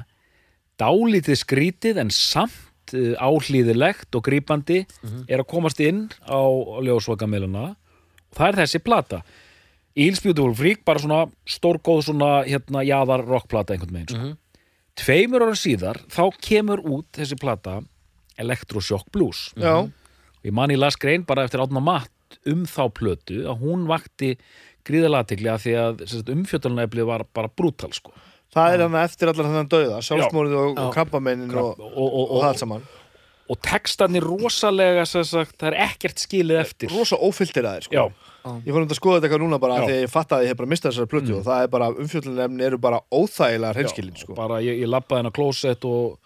[0.81, 4.81] dálítið skrítið en samt uh, áhlýðilegt og grípandi
[5.29, 6.40] er að komast inn á
[6.83, 9.23] ljósvakamiluna og það er þessi plata.
[10.01, 14.37] Íls Beautiful Freak bara svona stórgóð svona hérna jaðar rockplata einhvern veginn sko.
[15.01, 17.81] tveimur ára síðar þá kemur út þessi plata
[18.40, 19.51] Electroshock Blues.
[19.59, 19.90] Já,
[20.47, 22.11] ég man í las grein bara eftir átna matt
[22.47, 24.37] um þá plötu að hún vakti
[24.87, 28.14] gríðalatikli að því að umfjöldunarneflið var bara brútal sko.
[28.55, 32.59] Það er hann eftir allar þennan dauða sjálfsmórið og, og krabbamennin og, og, og, það
[32.63, 32.89] saman.
[33.51, 36.93] og textarnir rosalega sem sagt, það er ekkert skilið eftir.
[36.95, 38.09] Rosa ófylltir að þeir sko.
[38.65, 40.59] Ég fór um að skoða þetta eitthvað núna bara þegar ég fatt að ég hef
[40.63, 44.37] bara mistað þessari plötu og það er bara umfjöldunarefni eru bara óþægilega hreinskilin sko.
[44.39, 46.17] bara ég, ég labbaði inn á klósett og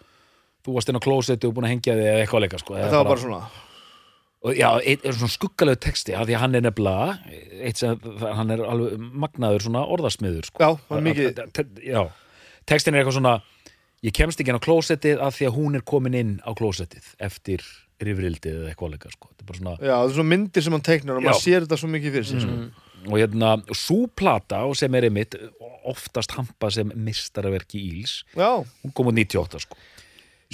[0.63, 2.77] þú varst á klósett og búin að hengja þig eða eitthvað leika sko.
[2.79, 3.41] En það var bara svona
[4.45, 7.15] og, já, eitt er svona skuggalegu texti af því að hann er nefnilega
[7.65, 10.61] eitt sem, hann er alveg magnaður svona orðasmiður sko.
[10.61, 12.01] Já, hann er mikið- já,
[12.69, 13.35] textin er eitthvað svona
[14.05, 17.07] ég kemst ekki inn á klósettið af því að hún er komin inn á klósettið
[17.25, 17.63] eftir
[18.03, 19.29] rifrildið eða eitthvað leika sko.
[19.31, 21.63] þetta er bara svona Já, það er svona myndir sem hann teiknar og maður sér
[21.65, 22.57] þetta svo mikið fyrir sig sko.
[23.05, 25.35] og hérna, súplata sem er einmitt
[25.85, 28.49] oftast hampa sem mistaraverki Íls Já,
[28.83, 29.77] hún kom úr 98 sko.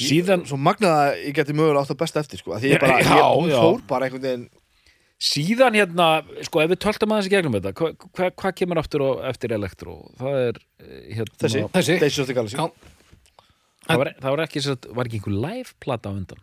[0.08, 2.56] Síðan, svo magnaða ég geti mögulega átt að besta eftir sko.
[2.56, 4.48] að Því ég bara, Já, ég, fór bara einhvern veginn
[5.22, 6.08] síðan hérna
[6.48, 9.54] sko ef við töltum aðeins í gegnum þetta hvað hva, hva kemur aftur og eftir
[9.54, 9.98] elektro?
[10.18, 12.56] Það er eh, hérna Þessi, Þessi.
[12.56, 12.66] Já.
[13.86, 16.42] það var, það var ekki satt, var ekki einhver live plata á undan?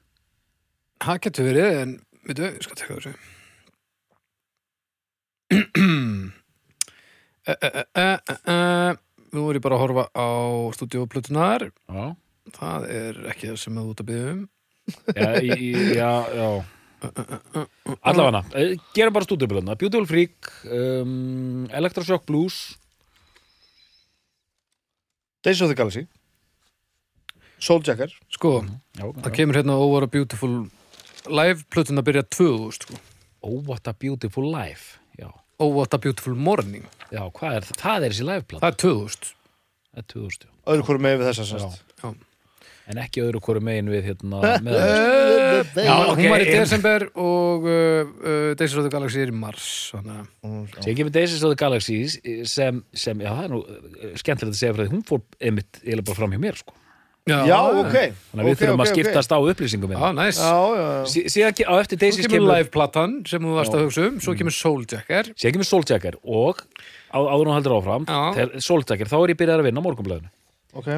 [1.03, 1.97] Það getur verið en
[2.29, 3.13] veitu, ég skal teka þessu.
[7.49, 7.57] Eh,
[7.97, 8.19] eh,
[8.53, 8.97] eh,
[9.33, 10.29] Nú er ég bara að horfa á
[10.77, 12.03] stúdíóplutunar já,
[12.57, 14.43] það er ekki það sem þú út að byggja um.
[15.13, 16.49] Já, í, já, já.
[18.03, 22.79] allavega uh, gerum bara stúdíubiluna Beautiful Freak um, Electroshock Blues.
[25.45, 26.07] Days of the Galaxy.
[27.63, 28.63] Souljacker Sko,
[28.95, 30.57] já, það kemur hérna Over a Beautiful
[31.29, 32.99] Live plötun að byrja 2000 sko.
[33.43, 36.85] oh what a beautiful life já, Oh What a Beautiful Morning.
[37.11, 37.79] Já hvað er það?
[37.83, 38.63] Það er þessi live plata?
[38.63, 39.33] Það er 2000
[39.89, 40.51] það er 2000 já.
[40.73, 42.13] öðru hvorum með við þessa sérst Já.
[42.89, 44.79] En ekki öðru hvoru megin við hérna með
[45.85, 49.69] Já, hún var í desember og uh, uh, Days of the Galaxy er í mars
[49.99, 50.11] að
[50.81, 54.55] Sér ekki með Daisies of the Galaxies sem, sem, já, það er nú eh, skemmtilegt
[54.57, 56.75] að segja frá því, hún fór einmitt eiginlega bara fram hjá mér, sko.
[57.29, 57.93] Já, ok.
[57.93, 60.23] Þannig að við Ok, þurfum ok, að skiptast á upplýsingum Já, hérna.
[60.25, 61.09] næs Já, já, já.
[61.13, 63.77] Sí- Síðan á eftir Svo Daisies kemur kemur, live-platan sem þú varst Já.
[63.77, 66.63] að hugsa um Svo kemur Souljacker síðan kemur Souljacker og
[67.13, 68.49] á, áður hún heldur áfram, Já.
[68.65, 70.33] Souljacker, þá er ég byrjað að vinna á morgunblæðinu
[70.81, 70.89] Ok,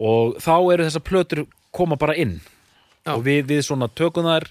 [0.00, 1.44] og þá eru þessar plötur
[1.76, 2.38] koma bara inn
[3.04, 3.12] Já.
[3.16, 4.44] og við, við svona tökum þær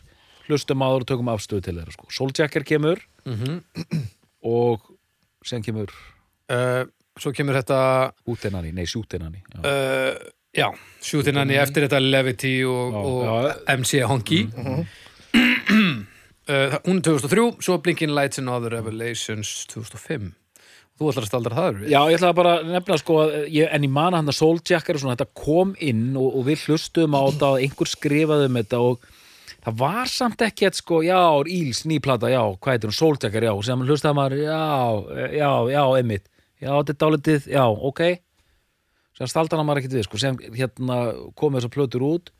[0.49, 2.05] hlustum áður og tökum afstöðu til þeirra, sko.
[2.13, 3.59] Souljacker kemur mm
[4.53, 4.79] og
[5.45, 5.89] síðan kemur
[6.53, 6.83] uh,
[7.19, 7.77] Svo kemur þetta
[8.31, 9.41] útennani, nei, sjútennani.
[9.51, 9.59] Já.
[9.67, 10.15] uh,
[10.55, 10.69] Já,
[11.03, 13.51] sjútinanni eftir þetta Levity og, Já, og.
[13.75, 14.83] MC Honky uh,
[16.87, 20.31] Hún er 2003 Svo Blinking Lights and Other Revelations 2005
[20.99, 21.85] Þú ætlar að staldra það við?
[21.93, 24.35] Já, ég ætla bara að nefna sko að ég, en ég man að hann að
[24.39, 28.49] Souljacker og svona, þetta kom inn og, og við hlustum á þetta og einhver skrifaði
[28.49, 29.05] um þetta og
[29.63, 31.19] það var samt ekki að sko, já,
[31.55, 34.59] Íls, nýplata, já, hvað heitir hún, Souljacker, já, og sem hlustaði maður, já,
[35.39, 36.27] já, já, einmitt,
[36.59, 38.03] já, þetta er dálítið, já, ok,
[39.19, 40.99] sem staldana maður ekkert við, sko, sem hérna
[41.39, 42.31] komið þessar plötur út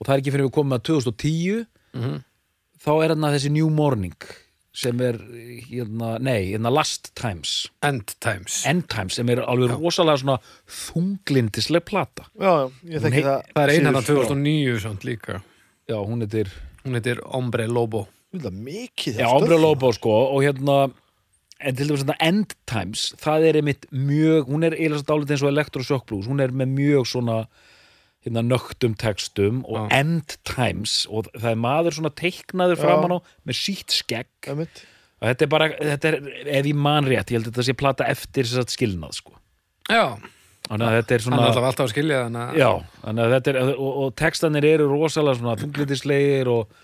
[0.00, 2.20] og það er ekki fyrir við komið að 2010, Mhm.
[2.80, 4.14] þá er hérna þessi New Morning
[4.72, 5.18] sem er,
[5.66, 7.68] hérna, nei, hérna Last Times.
[7.82, 8.60] End Times.
[8.70, 10.38] End Times sem er alveg rosalega svona
[10.80, 12.28] þunglindisleg plata.
[12.38, 13.52] Já, já, ég þekki það.
[13.56, 14.30] Það er einan af síður.
[14.30, 15.40] 2009 samt líka.
[15.90, 18.06] Já, hún heitir Hún heitir Ombre Lobo.
[18.32, 19.58] Er mikið Já, Ombre.
[19.60, 20.84] Lobo sko og hérna
[21.60, 25.34] en til dæmis þetta End Times það er einmitt mjög, hún er eiginlega svo dálítið
[25.34, 27.40] eins og Electroshock Blues, hún er með mjög svona
[28.26, 30.00] hérna nögtum textum og Já.
[30.00, 32.82] End Times og það er maður svona teiknaður Já.
[32.84, 34.50] framan á með sítt skegg.
[35.20, 36.18] Og þetta er bara, þetta er,
[36.60, 39.34] ef ég man rétt ég held að þetta sé plata eftir þess að skilnað sko.
[39.90, 40.04] Já,
[40.68, 42.70] þannig að þetta er svona er alltaf alltaf að skilja þannig að Já,
[43.02, 46.78] þannig að þetta er og, og textanir eru rosalega svona þunglitislegir og,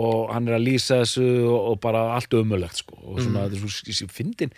[0.00, 2.98] og hann er að lýsa þessu og, og bara allt umulegt sko.
[3.04, 4.52] og svona, þetta er svo, svo fyndin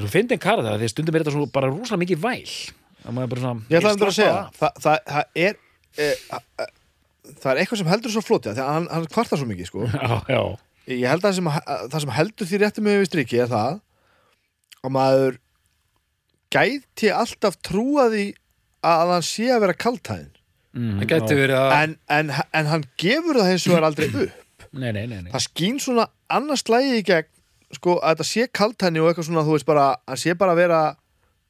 [0.00, 2.54] svo fyndin karða, því að stundum er þetta svo bara rosalega mikið væl
[3.04, 5.54] það maður bara svona Ég ætla að að segja það, það, það er
[5.96, 6.66] e, a, a,
[7.30, 9.86] það er eitthvað sem heldur svo flótið því að hann, hann kvartar svo mikið sko.
[9.94, 10.42] Já, já,
[10.90, 13.50] ég held að það sem, að það sem heldur því réttum með við striki er
[13.50, 13.80] það
[14.80, 15.40] að maður
[16.50, 18.26] gæti alltaf trúa því
[18.90, 20.30] að hann sé að vera kaltæðin
[20.76, 24.38] mm, Það gæti verið að en, en, en hann gefur það hins vegar aldrei upp.
[24.70, 25.30] Nei, nei, nei, nei.
[25.34, 27.30] það skín svona annars slægi í gegn
[27.74, 30.62] sko að þetta sé kaltæðni og eitthvað svona þú veist bara, hann sé bara að
[30.64, 30.80] vera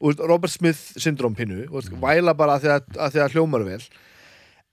[0.01, 3.81] Robert Smith syndrom pínu veist, væla bara að því að, að, því að hljómar vel.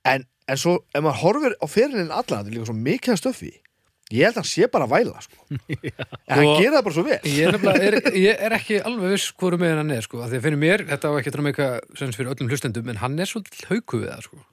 [0.08, 3.56] En, en svo ef maður horfir á fyrirlinn allan, þetta er líka svo að stöfi
[4.14, 5.42] ég held að hann sé bara að væla sko.
[6.32, 7.18] en hann gerir það bara svo vel.
[7.28, 7.58] Ég er,
[7.90, 10.86] er, ég er ekki alveg viss hvoru með hann er sko, því að fyrir mér,
[10.94, 11.68] þetta var ekki að meika
[12.00, 14.42] sem fyrir öllum hlustendum, en hann er svolítið hauku við það sko.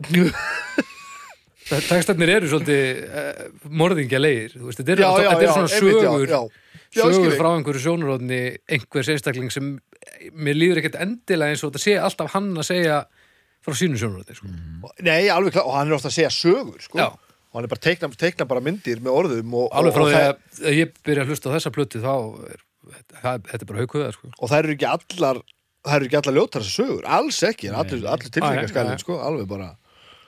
[1.64, 6.26] Tekstarnir eru svolítið uh, morðingja leir, þú veist, þetta eru, þetta eru svona einmitt, sögur
[6.28, 6.62] já, já.
[6.94, 9.70] Já, ég skil sögur frá einhverju sjónuróðni einhvers einstakling sem
[10.32, 12.98] mér líður ekkert endilega eins og þetta sé alltaf hann að segja
[13.64, 14.50] frá sínu sjónuróðni sko.
[15.06, 17.00] Nei, alveg klart, og hann er ofta að segja sögur sko.
[17.00, 17.08] Já.
[17.14, 20.28] og hann er bara teikna, teikna bara myndir með orðum og, alveg frá því það,
[20.28, 22.14] að að ég byrja að hlusta á þessa plötu þá
[22.50, 22.64] er,
[23.20, 24.32] það, þetta er bara það sko.
[24.34, 25.40] og það eru ekki allar
[25.84, 29.50] það eru ekki allar ljótar þessar sögur, alls ekki en allir, allir tilfengarskælinn, sko, alveg
[29.54, 29.72] bara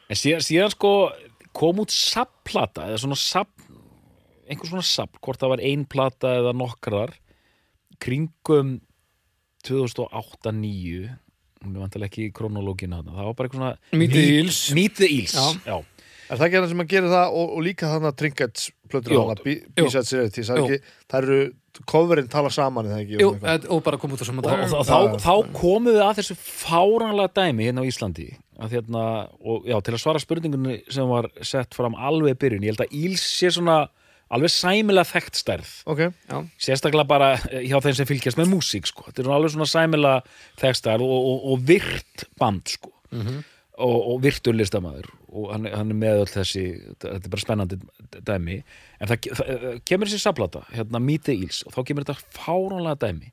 [0.06, 0.90] En síðan, síðan sko
[1.56, 3.56] kom út sapplata eða svona sapp
[4.46, 7.14] einhver svona sapp, hvort það var ein plata eða nokkrar
[8.02, 8.76] kringum
[9.66, 11.10] 2008-2009
[11.66, 14.58] hún er vantilega ekki í kronológina þarna, það var bara eitthvað svona Meet the Eels.
[14.76, 15.46] Meet the Eels, Já.
[15.66, 15.76] já,
[16.26, 19.12] Er það ekki hann sem að gera það og, og líka þannig að Trinkets plötur
[19.14, 19.20] Jú.
[19.22, 19.60] hana, Jú.
[19.78, 20.66] B-Side Series, það er Jú.
[20.66, 23.20] ekki, það eru coverinn tala saman, er það ekki?
[23.20, 26.00] Jú, og og bara koma út á saman og, dag og, þá, þá komum við
[26.02, 28.26] að þessu fáranlega dæmi hérna á Íslandi
[28.56, 29.02] að hérna,
[29.44, 32.94] og já, til að svara spurningunni sem var sett fram alveg byrjun, ég held að
[33.04, 33.82] Íls sé svona
[34.34, 35.72] alveg sæmilega þekkt stærð.
[35.92, 36.00] Ok,
[36.62, 37.28] sérstaklega bara
[37.62, 39.06] hjá þeim sem fylgjast með músík sko.
[39.10, 42.92] þetta er alveg svona sæmilega þekkstar og, og, og virt band sko.
[43.76, 45.10] og, og virtur listamaður.
[45.36, 46.66] Og hann, hann er með öll þessi
[47.02, 47.78] þetta er bara spennandi
[48.24, 48.60] dæmi.
[49.00, 53.02] En það, það kemur þessi saplata hérna Meet the Eels og þá kemur þetta fáránlega
[53.06, 53.32] dæmi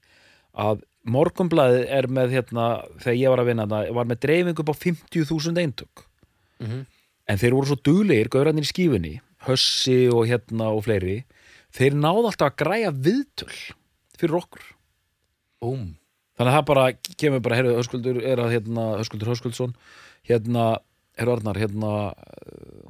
[0.53, 2.65] að morgunblæðið er með hérna,
[3.01, 6.03] þegar ég var að vinna þarna, var með dreifingu upp á 50.000 eintök.
[7.27, 9.13] En þeir voru svo duglegir, gaurarnir í skífunni
[9.47, 11.23] Hössi og hérna og fleiri
[11.73, 13.51] þeir náðu alltaf að græja viðtöl
[14.19, 14.65] fyrir okkur.
[15.63, 15.91] Búm
[16.37, 16.85] þannig að það bara
[17.21, 19.75] kemur bara, heyrðu, Höskuldur er að hérna, Höskuldur Höskuldsson
[20.27, 20.67] hérna,
[21.19, 22.13] heyrðu Arnar, hérna uh,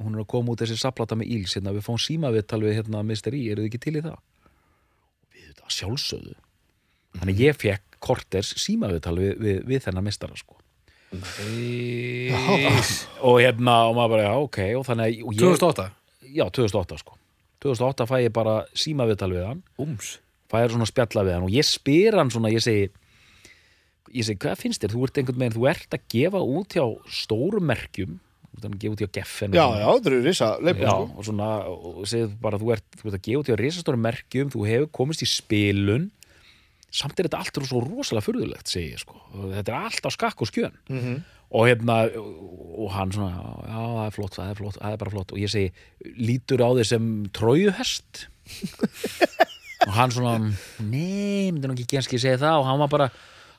[0.00, 3.02] hún er að koma út þessi saplata með Íls hérna, við fáum símaviðtal við hérna
[3.04, 3.36] Mr.
[3.36, 4.20] E, eru þið ekki til í það?
[5.34, 6.38] Við þetta sjálfsögðu.
[7.18, 10.56] Þannig að ég fekk korters símaviðtal við, við, við þennan mistara sko.
[13.22, 15.90] Og hérna, og maður bara, já, ok og þannig að og ég, 2008
[16.34, 17.16] já, 2008 sko.
[17.64, 19.62] 2008 fæ ég bara símaviðtal við hann.
[19.78, 20.18] Búms
[20.52, 22.90] fær svona spjalla við hann og ég spyr hann svona, ég segi
[24.14, 26.84] ég segi, hvað finnst þér, þú ert einhvern veginn þú ert að gefa út hjá
[27.10, 30.84] stórum merkjum þú ert að gefa út hjá Geffen já, já, það eru risa leipur,
[30.84, 31.08] Já, sko.
[31.18, 34.52] og svona, og segir bara þú ert, þú ert að gefa út hjá risastórum merkjum
[34.54, 36.10] þú hefur komist í spilun.
[36.94, 39.18] Samt er þetta allt svo rosalega furðulegt segi ég sko,
[39.56, 40.76] þetta er allt á skakk og skjön.
[40.86, 41.16] Mhm.
[41.50, 41.98] Og hérna
[42.74, 45.34] og hann svona, já, það er flott það er flott, það er bara flott.
[45.34, 45.68] Og ég segi,
[46.18, 48.24] lítur á þig sem trójuhest?
[49.84, 52.62] Og hann svona nei, myndi nú ekki genski segja það.
[52.62, 53.08] Og hann var bara,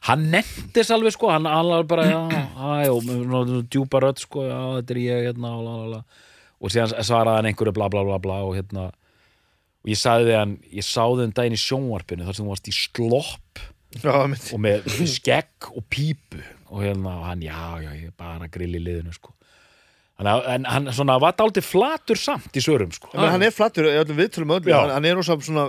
[0.09, 2.19] hann nefndis alveg sko, hann var bara, já,
[2.57, 6.27] hæ og djúpa rödd sko, já, þetta er ég hérna, la, la, la.
[6.59, 8.89] og síðan svaraði hann einhverju bla bla bla bla og hérna
[9.85, 12.69] og ég sagði við hann, ég sáði um daginn í sjónvarpinu þar sem þú varst
[12.71, 13.65] í slopp
[14.01, 18.47] Já, og með skegg og pípu og hérna, og hann, já, já, ég er bara
[18.51, 19.33] grill í liðinu, sko.
[20.17, 23.09] Hann, en hann svona var dálítið flatur samt í sörum, sko.
[23.13, 24.79] Men hann er flattur í öllum viðtölum öllum, Já.
[24.85, 25.67] hann, hann er rosa svona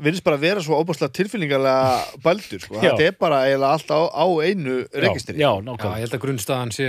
[0.00, 2.88] virðist bara vera svo óbúslega tilfinningarlega bældur, sko, Já.
[2.96, 6.16] þetta er bara eiginlega allt á, á einu já, registri já, Já, nákvæmlega ég held
[6.18, 6.88] að grunnstaðan sé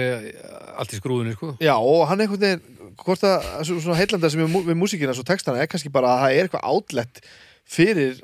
[0.79, 1.51] allt í skrúðinu sko.
[1.62, 5.13] Já, og hann einhvern veginn hvort að svo- svona heillanda sem er mú- við músíkina
[5.13, 7.21] svo textana er kannski bara að það er eitthvað átlett
[7.67, 8.21] fyrir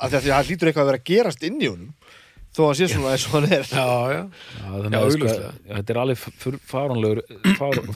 [0.00, 1.92] að því að því að það hlýtur eitthvað að vera að gerast inn í honum
[2.52, 4.22] þó að sé svona eins og hann er Já, já.
[4.22, 6.18] Já, þannig Já, að sko, þetta er alveg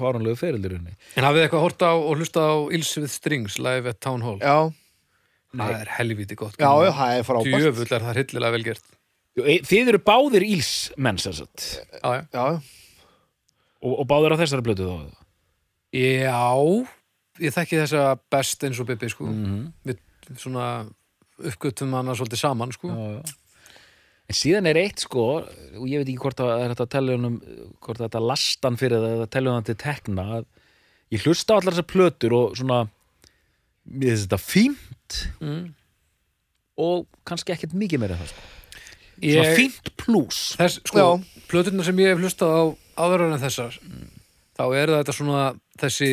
[0.01, 3.59] fáránlegur ferildur henni En hafið þið eitthvað hort á og hlusta á Ils with Strings
[3.63, 4.39] live at Town Hall?
[4.41, 4.73] Já,
[5.57, 6.57] Það er helviti gott.
[6.61, 8.85] já, já, það er frábært Djöfull er það hryllilega vel gert.
[9.41, 11.69] e, Þið eru báðir íls menn sem sagt
[12.03, 12.23] Já, já.
[12.33, 12.47] Já,
[13.87, 15.25] og, og báðir á þessari blötu þá
[15.97, 16.43] Já,
[17.41, 19.25] ég þekki þessa best eins og Bibi, sko.
[19.31, 19.73] -hmm.
[19.87, 20.01] Við
[20.43, 20.67] svona
[21.39, 22.89] uppgötum hana svolítið saman, sko.
[22.91, 23.35] já, já.
[24.27, 27.37] En síðan er eitt sko og ég veit ekki hvort að er þetta honum
[27.79, 30.47] hvort að þetta lastan fyrir það eða tellja honum til tekna að
[31.15, 32.81] ég hlusta á allar þessar plötur og svona
[33.87, 35.69] mér finnst þetta fínt Mm.
[36.83, 38.41] og kannski ekkert mikið meira það sko.
[39.23, 41.05] svona Ég, fínt pluss þess, sko,
[41.49, 42.63] plöturnar sem ég hef hlustað á
[43.07, 43.79] áður en þessar,
[44.59, 45.45] þá er þetta svona
[45.79, 46.11] þessi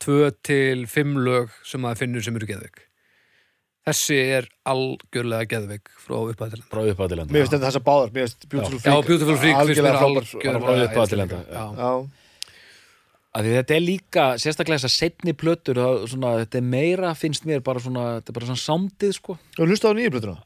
[0.00, 2.85] tvö til fimm lög sem maður finnur sem eru geðveik.
[3.86, 6.66] Þessi er algjörlega geðveik frá upphæðilega.
[6.72, 10.00] frá uppáðilenda mér finnst þetta þessa báðar Mér finnst Beautiful Já, Freak Beautiful Freak algjörlega
[10.00, 11.22] frábær frá upphafi til einstaklega.
[11.22, 11.38] enda.
[11.54, 11.66] Já.
[11.76, 11.92] Já,
[13.36, 17.46] að því þetta er líka, sérstaklega þessar setni plötur, það, svona, þetta er meira finnst
[17.46, 20.36] mér bara svona, þetta er bara svona sándið sko þú hlusta á nýju plötuna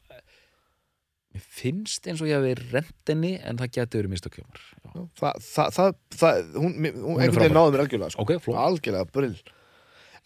[1.31, 5.93] mér finnst eins og ég hafi rentinni en það getur verið mistökkjómar Það, það, það,
[6.19, 8.25] það hún, hún, hún er einhvern veginn náði mér algjörlega sko.
[8.27, 9.37] ok, fló algjörlega brill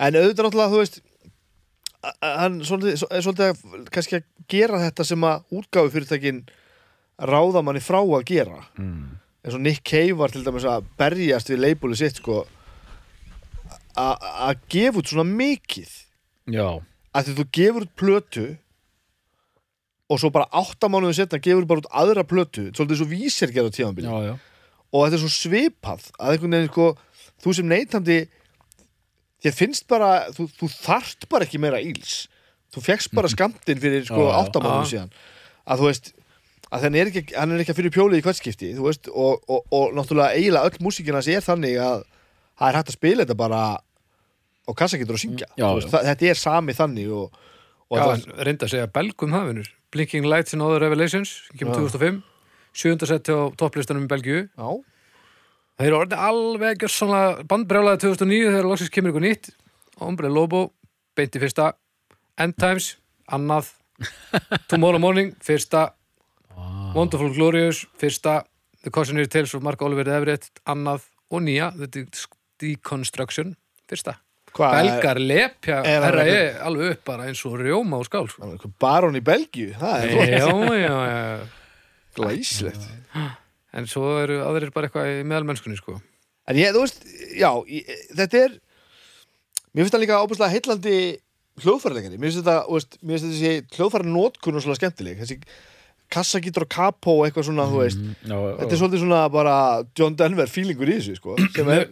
[0.02, 0.98] en auðvitað náttúrulega þú veist
[2.22, 3.62] hann svolítið, svo- svolítið
[3.94, 6.44] kannski að gera þetta sem að útgáfu fyrirtækin
[7.20, 8.60] ráða manni frá að gera.
[8.78, 9.16] Mm.
[9.46, 12.44] eins og Nick Cave var til dæmis að berjast við leibúli sitt sko
[13.96, 15.92] að gefa út svona mikið.
[16.52, 16.68] Já,
[17.16, 18.46] að því þú gefur út plötu
[20.12, 24.36] og svo bara áttamánuðu setna gefur bara út aðra plötu svolítið svo vísir já, já.
[24.94, 26.90] Og þetta er svo svipað að einhvern veginn sko,
[27.42, 28.18] þú sem neytandi
[29.46, 32.26] þér finnst bara þú, þú þarft bara ekki meira íls
[32.76, 34.38] þú fegst bara skamtinn fyrir sko Já.
[34.92, 35.12] síðan
[35.66, 36.12] að þú veist
[36.76, 39.44] að hann er ekki, hann er ekki að fyrir pjólið í kvætskipti þú veist, og,
[39.48, 42.04] og, og náttúrulega eiginlega öll músíkina sem er þannig að
[42.56, 43.62] það er hægt að spila þetta bara
[44.66, 46.06] og kassa getur að syngja Já, Þú veist, já.
[46.10, 47.40] þetta er sami þannig og,
[47.92, 49.70] og Já, það, reynda að segja belgum hafinur.
[49.96, 51.86] Blinking Lights and Other Revelations, kemur Já.
[51.86, 52.18] 2005,
[52.76, 54.42] sjönda sett á topplistanum í Belgíu.
[54.50, 54.70] já,
[55.76, 59.50] Það eru orðið alveg gjörsamlega bandbrjálaði 2009 þegar loksins kemur ykkur nýtt.
[60.06, 60.62] Ombre Lobo,
[61.16, 61.74] beint í fyrsta.
[62.40, 62.94] End Times,
[63.32, 63.74] annað.
[64.72, 65.90] Tomorrow Morning, fyrsta.
[66.96, 68.42] Wonderful Glorious, fyrsta.
[68.86, 71.08] The Cautionary Tales of Mark Oliver Everett, annað.
[71.34, 72.08] Og nýja, The De-
[72.62, 73.56] Deconstruction,
[73.90, 74.16] fyrsta.
[74.56, 78.30] hvað Belgar lepja er ég alveg upp bara eins og rjóma og skál.
[78.32, 78.70] sko.
[78.80, 80.48] barón í Belgíu það er Já,
[80.80, 81.40] já, já.
[82.16, 82.86] glæslegt
[83.76, 85.98] En svo eru aðrir bara eitthvað í meðalmennskunni, sko.
[86.48, 87.02] En ég, þú veist,
[87.36, 88.58] já, ég, þetta er
[89.76, 90.98] Mér finnst það líka ábúrslega heillandi
[91.64, 95.40] hljóðfæraleikari Mér finnst þetta, mér finnst þessi hljóðfæra nótkun og svona skemmtileg Þessi
[96.14, 99.22] kassagítur og kapó og eitthvað svona, þú veist Mm, já, já, Þetta er svolítið svona
[99.34, 99.56] bara
[99.98, 101.88] John Denver feelingur í þessu, sko sem er,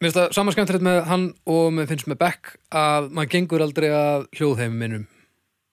[0.00, 3.64] Mér finnst það saman skemmtilegt með hann og mér finnst með Beck að maður gengur
[3.66, 5.02] aldrei að hljóðheiminum.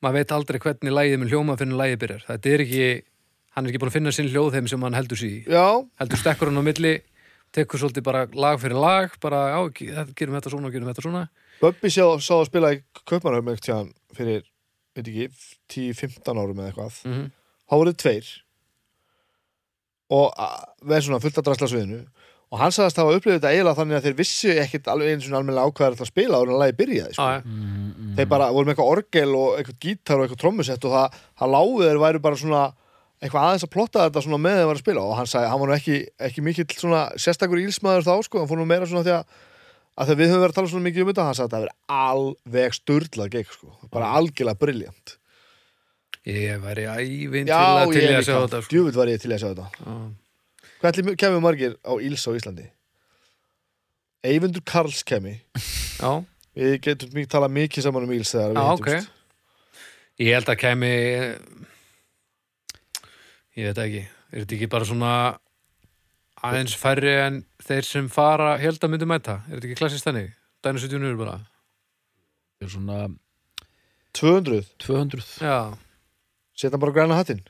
[0.04, 2.26] Maður veit aldrei hvernig lægið með hljóma fyrir lægið byrjar.
[2.28, 2.90] Þetta er ekki,
[3.58, 5.38] hann er ekki búin að finna sinn hljóðheim sem hann heldur sig í.
[5.50, 5.66] Já,
[5.98, 6.92] Heldur stekkur hann á milli,
[7.58, 11.06] tekur svolítið bara lag fyrir lag, bara já, ge- gerum þetta svona og gerum þetta
[11.08, 11.24] svona.
[11.62, 14.44] Bubbi sá, sá að spila í Kaupmannhöfum eitthvað tíðan fyrir,
[14.96, 15.28] veit ekki,
[15.74, 17.32] 10-15 árum eða eitthvað Mm -hmm.
[17.68, 18.28] þá voru tveir
[20.10, 22.04] og a- með svona fullt að drasla sviðinu
[22.48, 25.34] og hann sagðist hafa upplifið þetta eiginlega þannig að þeir vissu ekkit alveg eins og
[25.36, 27.26] almennilega ákveðar að spila áður en að lagi byrjaði sko.
[27.28, 27.42] Já, já.
[27.44, 28.14] Mm, mm.
[28.16, 31.52] þeir bara voru með eitthvað orgel og eitthvað gítar og eitthvað trommusett og það, það
[31.58, 32.62] lágu þeir væru bara svona
[33.18, 35.62] eitthvað aðeins að plotta þetta svona með þeir var að spila og hann sagði, hann
[35.64, 35.96] var nú ekki,
[36.28, 39.38] ekki mikill svona sérstakur ílsmaður þá sko, hann fór nú meira svona því að
[39.98, 41.66] að þegar við höfum verið að tala svona mikið um þetta hann sagði að hafi
[41.66, 45.16] verið alveg sturlað gegn sko, bara algjörlega briljant
[46.28, 48.60] Ég væri ævinn til Já, að til ég ég að sjá þetta.
[48.62, 48.72] Sko.
[48.76, 49.94] djúvill var ég til að sjá þetta Já.
[50.92, 52.66] Ætli kemur margir á Íls á Íslandi?
[54.28, 55.38] Eyvindur Karls kemi
[55.98, 56.12] Já,
[56.58, 58.68] Við getum talað mikið saman um Íls þegar við Já.
[63.58, 65.12] Ég veit ekki, er þetta ekki bara svona
[66.46, 69.40] aðeins færri en þeir sem fara held að myndu mæta?
[69.48, 70.32] Er þetta ekki klassist þannig?
[70.66, 71.38] Dænu 70 bara.
[72.58, 73.00] Það er svona
[74.18, 75.58] 200, 200 Já.
[76.58, 77.44] setja bara græna hattinn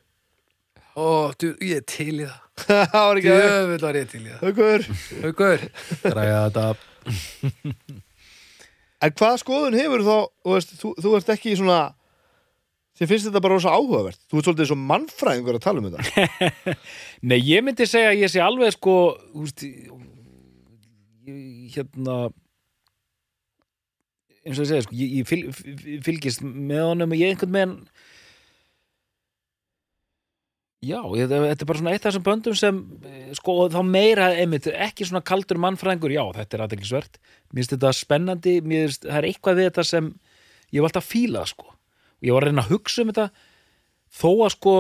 [0.98, 2.38] Ó, du, ég er til í það.
[2.92, 4.40] Það var ekki að Djöfull var ég til í það.
[4.42, 4.86] Haukur
[5.22, 5.66] Haukur,
[6.02, 6.64] græja þetta.
[9.06, 11.78] En hvaða skoðun hefur þá þú, veist, þú, þú ert ekki í svona
[12.98, 14.22] Þið finnst þetta bara rosa áhugavert?
[14.26, 16.74] Þú ert svolítið svo mannfræðingur að tala um þetta.
[17.30, 18.96] Nei, ég myndi segja að ég sé alveg sko
[19.38, 19.92] úst, ég,
[21.76, 22.16] hérna
[24.48, 25.58] eins og ég segja sko ég, ég fylg,
[26.06, 27.76] fylgist með honum og ég einhvern veginn
[30.88, 32.76] Já, ég, þetta er bara svona eitt af þessum böndum sem
[33.10, 37.64] eh, sko, og þá meira einmitt, ekki svona kaldur mannfræðingur, já, þetta er aðeinsvert mér
[37.64, 40.12] finnst þetta spennandi, mér finnst það er eitthvað við þetta sem
[40.70, 41.74] ég var alltaf að fíla sko,
[42.18, 43.28] og ég var að reyna að hugsa um þetta
[44.18, 44.78] þó að sko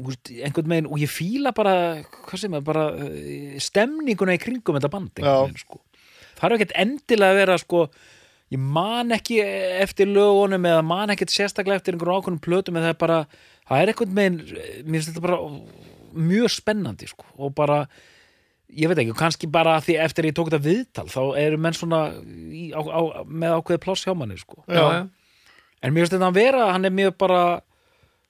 [0.00, 5.50] einhvern veginn, og ég fíla bara er, bara eh, stemninguna í kringum þetta band einhvern
[5.50, 5.82] veginn, sko.
[6.38, 7.82] það er ekkert endilega að vera sko
[8.50, 12.98] ég man ekki eftir lögunum eða man ekkert sérstaklega eftir einhverjum ákveðnum plötum það er
[13.02, 13.18] bara,
[13.68, 15.42] það er einhvern veginn mér finnst þetta bara
[16.30, 17.84] mjög spennandi sko og bara
[18.70, 22.02] ég veit ekki, kannski bara því eftir ég tók þetta viðtal þá eru menn svona
[22.16, 25.00] í, á, á, með ákveði pláss hjá manni sko já, já.
[25.82, 27.40] En mér finnst þetta að vera, hann er mjög bara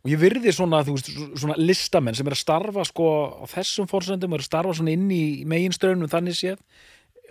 [0.01, 3.07] og ég virði svona, þú veist, svona listamenn sem er að starfa sko
[3.43, 6.59] á þessum fórsöndum, er að starfa svona inn í meginströðunum þannig séð,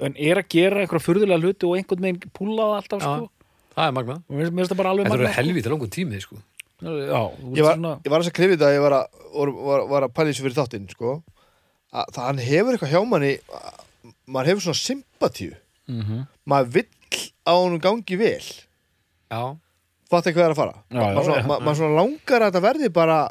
[0.06, 3.10] en er að gera eitthvað furðulega hluti og einhvern veginn púlaða alltaf Já.
[3.10, 3.32] sko,
[3.76, 6.22] það er magna og mér finnst- það bara alveg Þetta magnað, eru helvítið langur tími,
[6.22, 6.44] sko sko.
[6.80, 9.50] Já, þú ég var, svona ég var að skrifa þetta að ég var að, var,
[9.70, 11.16] var, var að pæla þessu fyrir þáttinn sko.
[11.92, 15.56] að það hann hefur eitthvað hjá manni að- maður hefur svona sympatíu
[15.90, 16.28] Mhm.
[16.48, 16.88] maður vill
[17.50, 18.46] á honum gangi vel
[19.34, 19.58] Já,
[20.10, 22.92] fatt ekki hvað er að fara maður svona, ma, maður svona langar að þetta verði
[22.96, 23.22] bara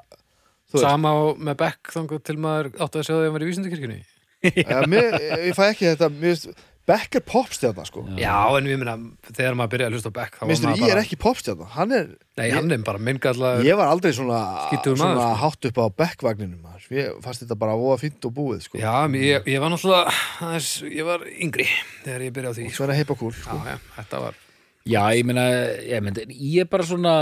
[0.68, 4.00] sama með Beck þannig til maður átti að segja að ég var í vísindakirkjunni
[5.48, 6.42] ég fæ ekki þetta mér
[6.88, 8.94] Beck er popstjarna sko Já, en við minna,
[9.26, 12.06] þegar maður byrjaði að hlusta á Beck maður ég er bara, ekki popstjarna hann er,
[12.40, 14.40] nei, hann er bara minngallar ég var aldrei svona,
[14.86, 15.28] svona sko.
[15.42, 16.88] hátt upp á Beck-vagninum maður.
[16.96, 18.80] ég fannst þetta bara voða fínt og búið sko.
[18.80, 20.16] Já, ég, ég var náttúrulega
[20.48, 21.68] aðeins, ég var yngri
[22.06, 22.80] þegar ég byrjaði á því sko.
[22.80, 23.58] svona heipa kúl sko.
[23.60, 24.44] Já, já, þetta var
[24.89, 25.45] Já, ég meina,
[25.84, 27.14] ég, meina, ég er bara svona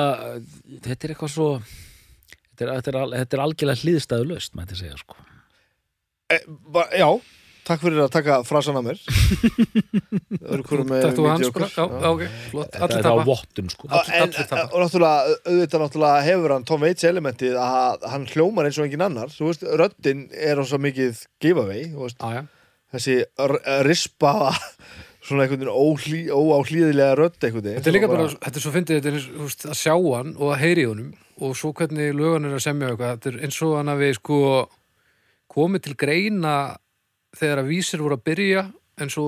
[0.85, 4.99] þetta er eitthvað svo þetta er, þetta er, þetta er algjörlega hlýðstæðu löst, mætti segja,
[5.01, 5.19] sko.
[6.33, 6.39] E,
[6.73, 7.09] ba, já,
[7.67, 9.03] takk fyrir að taka frasan að mér.
[10.47, 12.77] Takk þú hans bara, já, já, ok, flott.
[12.77, 13.91] Þetta er á vottun, sko.
[13.91, 14.35] En,
[14.67, 19.05] og náttúrulega, auðvitað náttúrulega hefur hann Tom Waits elementið að hann hljómar eins og engin
[19.07, 19.33] annar.
[19.35, 22.45] Þú veist, röddin er hann svo mikið giveaway, þú veist, Já, já,
[22.97, 24.35] þessi r- rispa
[25.27, 27.79] svona einhvern veginn óhlý, óáhlýðilega rödd einhvern veginn.
[27.81, 30.35] Þetta er líka sem bara, þetta er svo fyndið, þetta er veist, að sjá hann
[30.37, 33.41] og að heyri í honum og svo hvernig lögan er að semja eitthvað, þetta er
[33.47, 34.41] eins og hann að við sko
[35.57, 36.55] komið til greina
[37.37, 38.67] þegar að vísir voru að byrja
[39.03, 39.27] en svo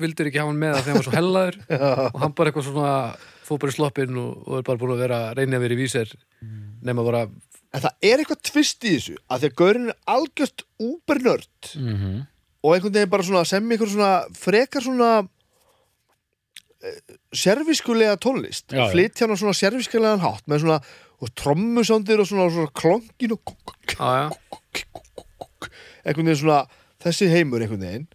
[0.00, 1.58] vildur ekki hafa hann með að þegar hann var svo hellaður
[2.14, 2.94] og hann bara eitthvað svona
[3.44, 5.76] fór bara í sloppinn og, og er bara búin að vera að reyna að vera
[5.76, 6.14] í vísir
[6.84, 7.26] nema bara,
[7.74, 11.94] En það er eitthvað tvist í þessu að því að gaurin er algjört úbernörd mm
[11.94, 12.20] -hmm.
[12.64, 15.10] Og einhvern veginn bara svona sem ykkur svona frekar svona
[16.80, 17.00] eh,
[17.36, 18.72] serviskulega tónlist.
[18.72, 18.92] Já, já.
[18.92, 20.78] flytja hann á svona serviskulegan hátt með svona
[21.20, 23.52] og trommusándir og svona, svona klonkin og
[23.92, 24.26] já, já,
[26.04, 26.64] einhvern veginn svona
[27.04, 28.08] þessi heimur einhvern veginn.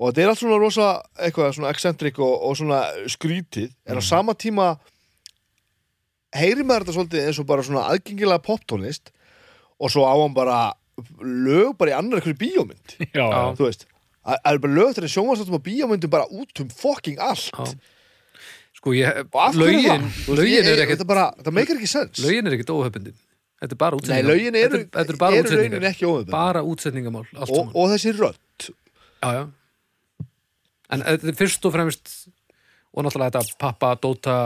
[0.00, 4.02] Og þetta er allt svona rosa eitthvað svona eccentric og, og svona skrítið en á
[4.04, 4.74] sama tíma
[6.36, 9.12] heyri maður þetta svolítið eins og bara svona aðgengilega poptónlist.
[9.80, 10.58] Og svo á hann bara
[11.20, 12.96] lög bara í annar eitthvað bíómynd.
[13.14, 13.86] Þú veist
[14.20, 17.50] það er bara lög þegar sjónvarsáttum á bíómyndum bara út um fucking allt.
[17.56, 17.72] Já.
[18.80, 23.16] Sko ég, og lögin, lögin er ekkert það meikir ekki sens lögin er ekkert óhefbundin.
[23.60, 26.06] Þetta er bara nei, útsetningar lögin eru, þetta, þetta er bara eru raunin útsetningar ekki
[26.08, 27.74] óöfn Bara útsetningamál, allt og, saman.
[27.76, 28.68] og þessi rödd.
[29.20, 29.42] Já, já.
[30.90, 32.14] En þetta er fyrst og fremst
[32.90, 34.36] og náttúrulega þetta pappa, dóta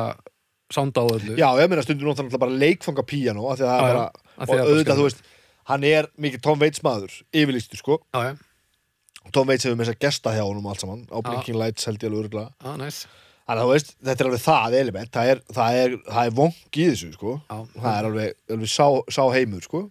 [0.75, 1.37] sánda á öllu.
[1.39, 4.01] Já, ég meina stundum náttúrulega bara leikfanga píano af því að það Já, er já.
[4.03, 5.23] bara, Af því og auðvitað, þú veist
[5.71, 8.01] hann er mikið Tom Waits maður, yfirlýstu sko.
[8.15, 11.59] Já, já, Tom Waits hefur með þess að gesta hjá honum allt saman á Blinking
[11.59, 13.05] Lights held ég alveg já, næs
[13.45, 16.35] Þannig að þú veist, þetta er alveg það element það er, það er, það er
[16.39, 17.33] vong í þessu sko.
[17.51, 17.57] Já.
[17.75, 19.83] það er alveg, alveg sá, sá heimur sko.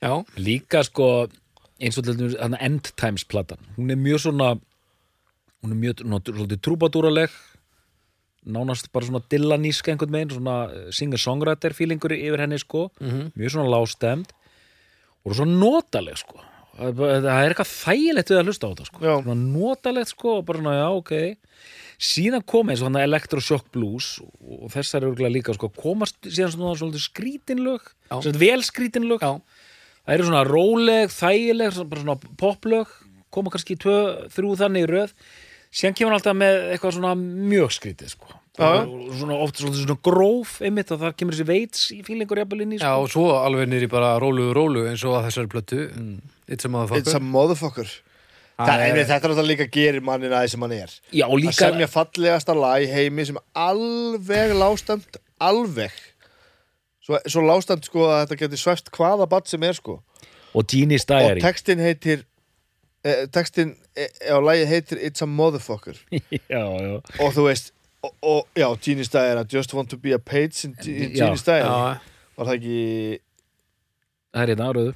[0.00, 1.08] Já, líka sko
[1.80, 3.60] eins og til dæmis hann End Times platan.
[3.76, 4.54] Hún er mjög svona
[5.60, 7.36] hún er mjög svona, trúbadúraleg
[8.48, 10.56] nánast bara svona dillanísk einhvern veginn, svona
[10.96, 12.88] singer-songwriter feelingur yfir henni sko.
[12.96, 13.32] Mhm.
[13.36, 14.32] mjög svona lágstemd
[15.24, 16.40] og svona notaleg sko
[16.80, 19.14] það er eitthvað þægilegt við að hlusta á þetta sko Já.
[19.36, 21.14] notalegt sko og bara já ok
[22.00, 26.78] síðan kom eins og hann Electroshock Blues og þessar eru líka sko komast síðan svona
[26.80, 27.90] svolítið skrítinlög
[28.40, 29.26] vel skrítinlög
[30.10, 32.92] Það eru svona róleg, þægileg, bara svona poplög,
[33.30, 33.98] koma kannski tvö,
[34.34, 35.12] þrjú þannig í röð.
[35.70, 38.39] Síðan kemur hann alltaf með eitthvað svona mjög skrítið, sko.
[38.60, 42.66] Og svona oft svona, svona gróf, einmitt, og þar kemur þessi veits í fílingur jafnvel
[42.66, 43.06] inn í, já, sko.
[43.06, 45.82] og svo alveg nýri bara rólu, rólu eins og að þessari plötu.
[46.50, 47.20] It's a It's a motherfucker.
[47.20, 47.90] Motherfucker
[48.60, 50.94] Það Það, er, þetta er alltaf líka gerir mannin aðeins sem hann er.
[51.16, 55.94] Já, og að líka, semja fallegasta lag í heimi sem alveg lástamt alveg.
[57.00, 60.00] Svo, svo lástamt sko að þetta getur svæft hvaða badd sem er sko.
[60.52, 61.40] Og Genius og Diary.
[61.40, 62.24] textin heitir
[63.06, 65.96] eh, textin eh, á lagi heitir It's a motherfucker.
[66.52, 67.00] Já, já.
[67.16, 67.72] og þú veist
[68.02, 72.00] og, og já, Genius Diary I just want to be a page in, Diary Já,
[72.36, 72.78] var það ekki
[74.30, 74.94] Það er hérna áraðu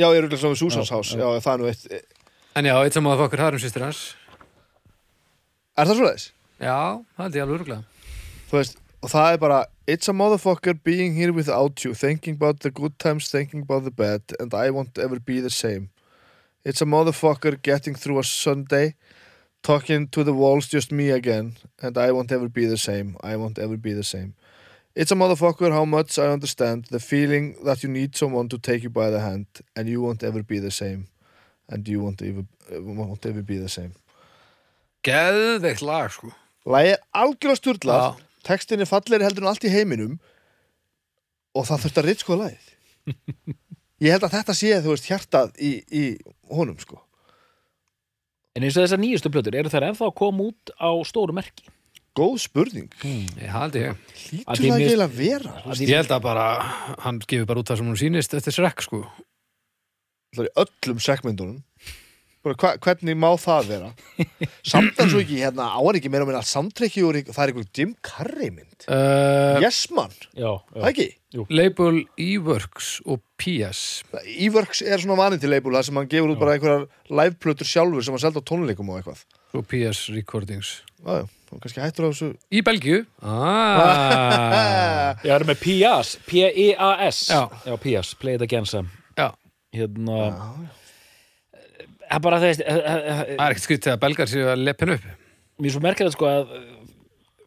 [0.00, 1.16] Já, ég er auðvitað svona Susans Já, House.
[1.18, 1.40] já.
[1.44, 1.86] Það er nú eitt
[2.58, 3.98] En já, eitt saman að fokkur harum sýstir hans.
[5.78, 6.24] Er það svoleiðis?
[6.58, 6.78] Já,
[7.14, 7.82] það held ég alveg örgulega
[8.50, 9.60] Þú veist, og það er bara
[9.90, 13.90] It's a motherfucker being here without you Thinking about the good times, thinking about the
[13.94, 15.90] bad And I won't ever be the same.
[16.64, 18.94] It's a motherfucker getting through a Sunday
[19.62, 23.16] Talking to the walls, just me again And I won't ever be the same.
[23.22, 24.34] I won't ever be the same.
[24.94, 28.82] It's a motherfucker how much I understand The feeling that you need someone to take
[28.82, 29.46] you by the hand
[29.76, 31.08] And you won't ever be the same.
[31.68, 33.92] And you won't ever, won't ever be the same.
[35.06, 36.32] Geðveikt lag, sko.
[36.66, 38.00] Lægi er algjörlega sturlað.
[38.02, 38.24] Já.
[38.44, 40.16] Textin er fallegri heldur en allt í heiminum.
[41.54, 42.66] Og það þurft að ritskoða lagið.
[44.04, 46.04] Ég held að þetta sé, þú veist, hjartað í, í
[46.50, 46.98] honum, sko
[48.58, 51.68] En eins og þessar nýjustu plötur, eru þær ennþá að koma út á stóru merki?
[52.18, 52.88] Góð spurning.
[53.06, 53.98] Ég haldi ég.
[54.26, 55.52] Hlýtur Að það ekki að vera?
[55.68, 56.46] veist, Ég held að bara,
[57.06, 59.04] hann gefur bara út það sem hún sýnist eftir srekk, sko.
[60.34, 61.69] Það er öllum segmendunum Bara,
[62.44, 63.88] hva, Hvernig má það vera?
[64.64, 67.66] Samt en svo ekki, hérna, áar ekki meira að minna Samtrekki og það er einhver
[67.76, 68.86] Jim Carrey mynd.
[68.88, 71.08] Uh, Yes man, Já, það ekki?
[71.52, 76.40] Label E-Works og PS Eworks er svona vanið til leibúl Það sem hann gefur út
[76.40, 76.88] bara einhverjar
[77.20, 79.20] liveplötur sjálfur sem hann selda tónleikum og eitthvað.
[79.54, 80.72] Og PS Recordings.
[81.04, 82.30] Já, já, þá kannski hættur á þessu.
[82.50, 83.04] Í Belgíu.
[83.22, 85.14] Ah.
[85.20, 86.16] Já, það er með P.A.S.
[86.26, 87.40] P-E-A-S Já.
[87.68, 88.12] Já, P.A.S.
[88.20, 88.90] Play it again Sam.
[89.18, 89.30] Já,
[89.74, 90.79] Hérna, Já,
[92.10, 95.04] það er bara þess það er ekkert skrítið að belgar séu að lepin upp.
[95.60, 96.54] Mér er svo merkilegt sko að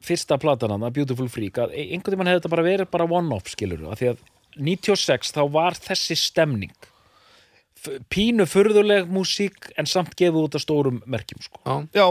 [0.03, 3.47] fyrsta platan hann, Beautiful Freak að e- einhvern tímann hefði þetta bara verið bara one-off
[3.53, 4.23] skilur að því að
[4.67, 6.73] 96 þá var þessi stemning
[7.83, 11.59] F- pínu furðuleg músík en samt gefið út af stórum merkjum sko.
[11.65, 12.05] Já, já,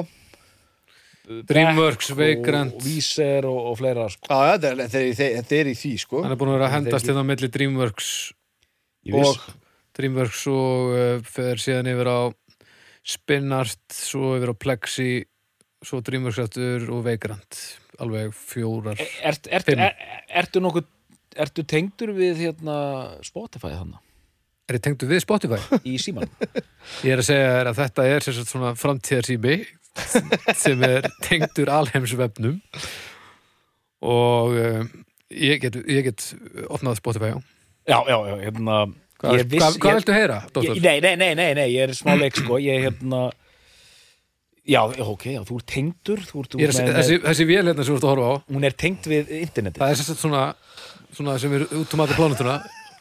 [1.47, 2.75] Dreamworks, Vagrant.
[2.75, 4.27] og Víser og, og fleira sko.
[4.27, 6.23] já, já, þetta er- þetta er- þetta er í því, sko.
[6.25, 8.09] Hann er búin að vera að hendast inn á milli Dreamworks
[9.13, 9.37] Og
[9.97, 12.19] Dreamworks og uh, fer síðan yfir á
[13.03, 15.11] Spinnart, svo yfir á Plexi
[15.83, 17.59] svo Dreamworks aftur og Vagrant
[18.03, 19.83] alveg fjórar ert, Fimm.
[19.83, 19.97] er,
[20.43, 20.87] ertu nokkuð
[21.43, 22.79] ertu tengdur við hérna,
[23.27, 24.09] Spotify þannig
[24.71, 25.59] Er þið tengdu við Spotify?
[25.91, 26.29] í síman
[27.03, 29.57] Ég er að segja að þetta er svona framtíðarsými
[30.57, 32.61] sem er tengdur alheimsvefnum
[34.03, 34.87] og uh,
[35.29, 36.31] ég, get, ég get
[36.73, 37.39] opnað Spotify já.
[37.91, 38.79] já, já, já, hérna
[39.23, 40.41] Hvað, viltu heyra,
[40.83, 43.31] nei, nei, nei, nei, nei, ég er smá leik sko, ég er hérna
[44.63, 47.97] Já, ok, já, þú ert tengdur þú er, að- með, þessi, þessi vél hérna sem
[47.97, 48.35] þú ert að horfa á.
[48.55, 49.81] Hún er tengd við internetið.
[49.83, 50.43] Það er sagt svona,
[51.19, 52.55] svona sem er út um aðra plánutuna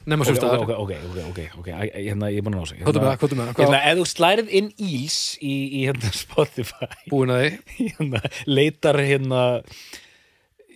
[0.09, 2.55] nema Ok, sem staðar ok, ok, ok, ok, ok, Æ, æ, hérna, ég er búin
[2.57, 3.59] að ná sig Hvað er með það, hvað er með það?
[3.61, 7.51] Hérna, ef þú slærið inn íls í, í hérna Spotify Búin að því.
[7.77, 9.43] Hérna, leitar hérna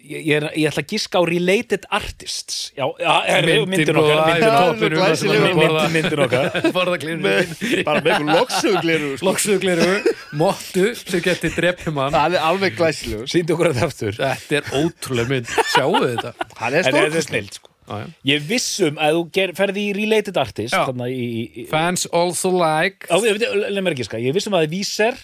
[0.05, 2.59] ég, ég, ég ætla að giska á related artists.
[2.77, 2.85] Já,
[3.25, 6.49] er, Myndir okkar það það að myndin okkar.
[6.77, 9.29] Bara með einhver loksugugliru sko.
[9.29, 13.29] Loksuðugleru, mottu sem geti drepjum hann Það er alveg glæsilegur.
[13.31, 14.19] Sýndi okkur þetta aftur.
[14.19, 16.35] Þetta er ótrúlega mynd, sjáu þetta?
[16.59, 17.71] Hann er snill sko.
[17.85, 18.07] Já.
[18.25, 20.73] Ég vissum að þú ger, ferði í related artist
[21.05, 25.19] í, í, Fans also like ska, ég vissum að það er Víser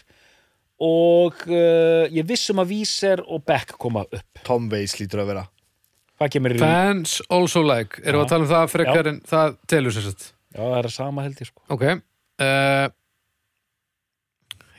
[0.82, 4.42] og uh, ég vissum að Víser og Beck koma upp.
[4.48, 5.44] Tom Waits lítur að vera.
[6.18, 8.02] Hvað kemur í Fans also like.
[8.06, 8.26] Erum við Já.
[8.26, 11.40] að tala um það frekar en það telur sér satt já það er sama held
[11.42, 11.64] ég sko.
[11.72, 12.88] Ok uh,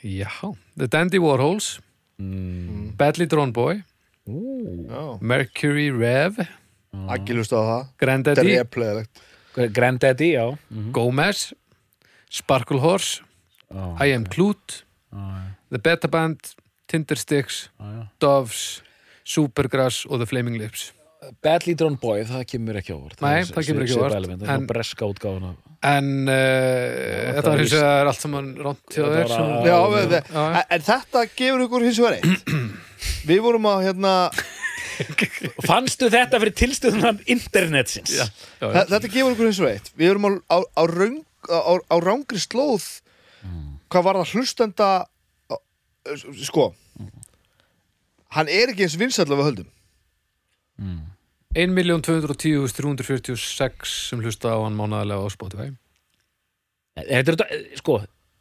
[0.02, 0.30] Já
[0.78, 1.76] The Dandy Warhols.
[2.22, 2.92] Mm.
[2.98, 3.82] Badly Drawn Boy.
[4.28, 5.18] Ú, Já.
[5.20, 6.38] Mercury Rev.
[7.10, 8.66] Aggi hlusta á það.
[8.70, 9.22] Pleðilegt
[9.74, 10.46] Granddaddy, já.
[10.70, 11.52] Mm Gomez.
[12.30, 13.22] Sparkle Horse.
[13.72, 14.84] I Am Clute
[15.72, 16.52] The Beta Band
[16.92, 17.66] Tindersticks
[18.20, 18.82] Doves
[19.24, 20.90] Supergrass og The Flaming Lips.
[21.44, 24.64] Badly Drawn Boy, það kemur ekki ávart Nei, það kemur ekki á óvart, en, en-
[24.66, 25.52] breska útgáfuna
[25.86, 29.32] En uh, þetta var hins vegar allt saman ránt hjá þér
[30.74, 32.52] en, þetta gefur ykkur hins vegar eitt.
[33.30, 34.12] Við vorum á hérna
[35.66, 38.12] Fannstu þetta fyrir tilstöðunum internetsins?
[38.18, 38.68] Já, já, já.
[38.76, 39.90] þe- Þetta gefur ykkur hins vegar eitt.
[39.98, 41.16] Við vorum á, á, á, röng,
[41.50, 42.86] á, á rángri slóð
[43.92, 44.90] Hvað var það hlustenda
[46.42, 46.74] Sko
[48.32, 49.68] Hann er ekki eins vinsætla við höldum.
[51.52, 55.68] 1.210.346 sem hlusta á hann mánaðarlega á Spotify.
[56.96, 57.44] Er þetta,
[57.76, 57.92] sko,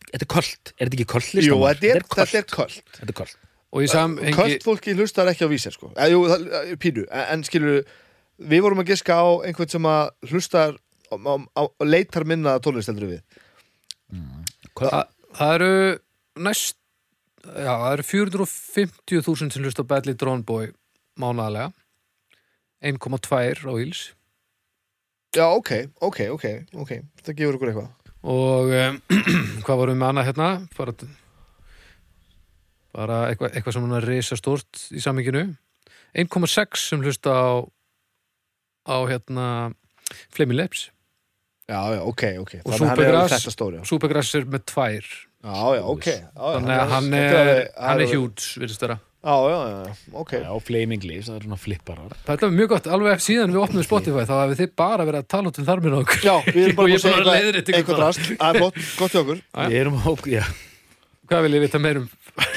[0.07, 0.64] þetta er köld.
[0.78, 1.76] Er þetta ekki köld Jú, listamál?
[1.76, 2.03] þetta er, er
[3.28, 3.36] er
[3.72, 5.88] og í samhengi Köld fólki hlustar ekki á vísir sko.
[5.95, 7.86] eh, jú, það, eh, Pínu, en, en skilur
[8.41, 10.72] Við vorum að giska á einhvern sem að hlustar
[11.14, 11.16] á,
[11.86, 13.22] leitar minna tónlisteldur við.
[14.80, 15.01] Þa,
[15.38, 15.74] það eru
[16.41, 16.76] næst
[17.46, 20.72] já, það eru 450.000 sem hlusta Badly Drawn Boy
[21.20, 21.72] mánaðarlega.
[22.82, 24.12] 1,2 á Íls
[25.32, 25.70] Já, ok,
[26.04, 26.89] ok, ok, ok.
[27.24, 27.92] Það gefur ykkur eitthvað.
[28.28, 28.98] Og um,
[29.64, 30.48] hvað vorum við með annað hérna?
[30.76, 30.96] Bara,
[32.92, 35.46] bara eitthvað, eitthvað sem er risa stórt í samminginu
[36.12, 37.64] 1,6 sem hlusta á
[38.92, 39.48] á hérna
[40.36, 40.89] Flaming Lips.
[41.70, 42.54] Já, já, ok, ok.
[42.66, 43.86] Og Þannig hann er þetta stóri já.
[43.88, 45.12] Supergrass er með tvær
[45.42, 46.06] Já, já, ok.
[46.12, 47.62] Já, þannig að hann er, er
[47.92, 48.98] alveg- hjút virðist vera.
[49.22, 50.32] Já, já, já, ok.
[50.42, 52.14] Já, flaming leaves, það er svona flipparar.
[52.26, 55.28] Það er mjög gott, alveg síðan við opnum Spotify þá hafið þið bara verið að
[55.34, 56.24] tala út um þarminn okkur.
[56.26, 59.44] Já, við erum bara að segja eitthvað, eitthvað drast Það er gott, gott hjá okkur.
[59.72, 60.42] Við erum ó, já,
[61.32, 62.10] Hvað vil ég vita meirum?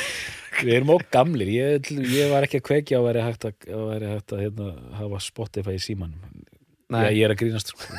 [0.64, 1.53] við erum ó gamlir.
[1.53, 4.70] Ég, ég var ekki að kveikja að væri hægt að, að, væri hægt að hérna,
[5.03, 6.32] hafa Spotify í símanum.
[6.95, 7.93] Já, ég er að grínast sko.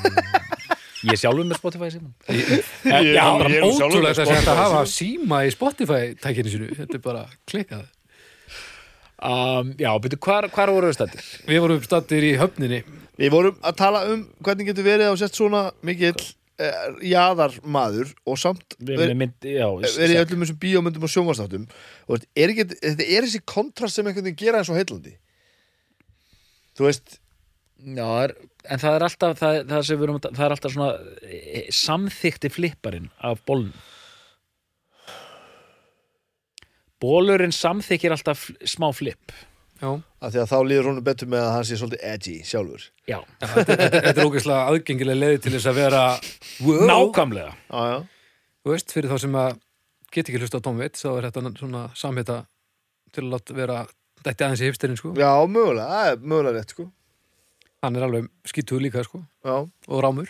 [1.06, 4.42] Ég sjálfur með Spotify í símanum Ég- Já, ég bara er ótrúlega þess að þetta
[4.42, 7.84] Spotify hafa síma í Spotify tækinu sínu, þetta er bara klikkað.
[9.26, 11.28] Um, Já, byrju, hvar, hvar voru við stættir?
[11.48, 12.82] Við vorum stattir í höfninni.
[13.22, 18.40] Við vorum að tala um hvernig getur verið á sett svona mikill uh, jaðarmaður og
[18.42, 21.64] samt já verið í öllum þessum bíómyndum og sjónvastáttum
[22.10, 25.16] og veist, er ekki, þetta er þessi kontrast sem einhvern veginn gera það svo heillandi.
[26.76, 27.18] Þú veist
[27.86, 28.32] Já, er,
[28.66, 30.94] en það er alltaf það, það, sem við erum, að- það er alltaf svona
[31.30, 33.74] eh, samþykti flipparinn af bólun
[37.04, 39.36] Bólurinn samþykir alltaf smá flipp
[39.76, 39.90] Já,
[40.24, 42.84] að því að þá líður honum betur með að hann sé svolítið edgy sjálfur.
[43.12, 46.04] Já, þetta, er ógeðslega aðgengilega leiði til þess að vera
[46.64, 46.86] wow.
[46.90, 47.52] nákvæmlega.
[47.68, 47.98] Já, já.
[48.64, 49.58] Þú veist, fyrir þá sem að
[50.16, 52.38] get ekki hlusta á Tom Waits þá er þetta svona samhita
[53.12, 53.82] til að láta vera
[54.24, 55.12] dætti aðeins í hipsterinn sko.
[55.20, 56.88] Já, mögulega, það er mögulega rétt sko
[57.84, 59.20] Hann er alveg skítuð líka sko.
[59.46, 59.58] Já,
[59.88, 60.30] og rámur.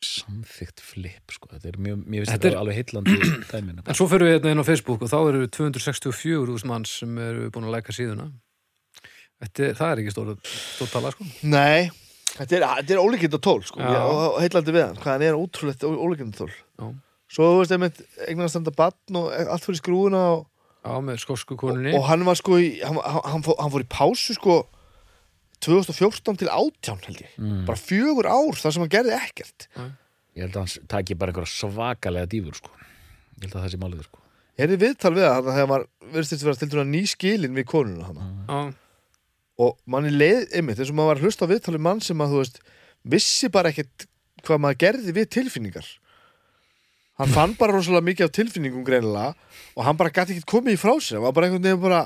[0.00, 1.50] Samþykt flipp, sko.
[1.52, 3.16] Þetta er mjög, mér finnst Þetta þetta er- alveg heillandi
[3.52, 7.18] dæminu En svo fyrir við hérna inn á Facebook og þá eru 264.000 manns sem
[7.20, 8.30] eru búin að læka síðuna.
[9.42, 11.26] Þetta, er- Það er ekki stór, stór tala sko.
[11.52, 11.90] Nei.
[12.30, 13.82] Þetta er, þetta er ólíkinda tól sko.
[13.84, 14.00] Já.
[14.08, 16.50] Og heillandi við hann, hvað hann er ótrúlegt ólíkinda tól.
[16.80, 16.88] Já.
[17.30, 20.46] Svo, veist, einmitt eignast þetta batn og allt fyrir skrúuna og,
[20.80, 21.92] Já, með skosku konunni.
[21.94, 24.56] og hann var sko í, hann, hann, hann, fór, hann fór í pásu sko
[25.66, 27.32] 2014 til 18 held ég.
[27.38, 27.64] Mm.
[27.68, 29.68] bara fjögur ár þar sem hann gerði ekkert.
[30.36, 32.74] Ég held að hann taki bara einhverja svakalega dýfur, sko.
[33.40, 34.22] Ég held að það sé málið, sko.
[34.56, 38.08] Ég er í viðtal við hann þegar maður verðist vera stildur ný skilin við konuna
[38.10, 38.60] hann Já,
[39.60, 42.32] og manni leið, einmitt, eins og maður var að hlusta á viðtalið mann sem að,
[42.32, 42.60] þú veist,
[43.14, 44.06] vissi bara ekkert
[44.46, 45.88] hvað maður gerði við tilfinningar.
[47.20, 49.34] Hann fann bara rosalega mikið af tilfinningum greinilega
[49.76, 51.18] og hann bara gæti ekkert komið í frá sér.
[51.18, 52.00] Hann var bara einhvern veginn bara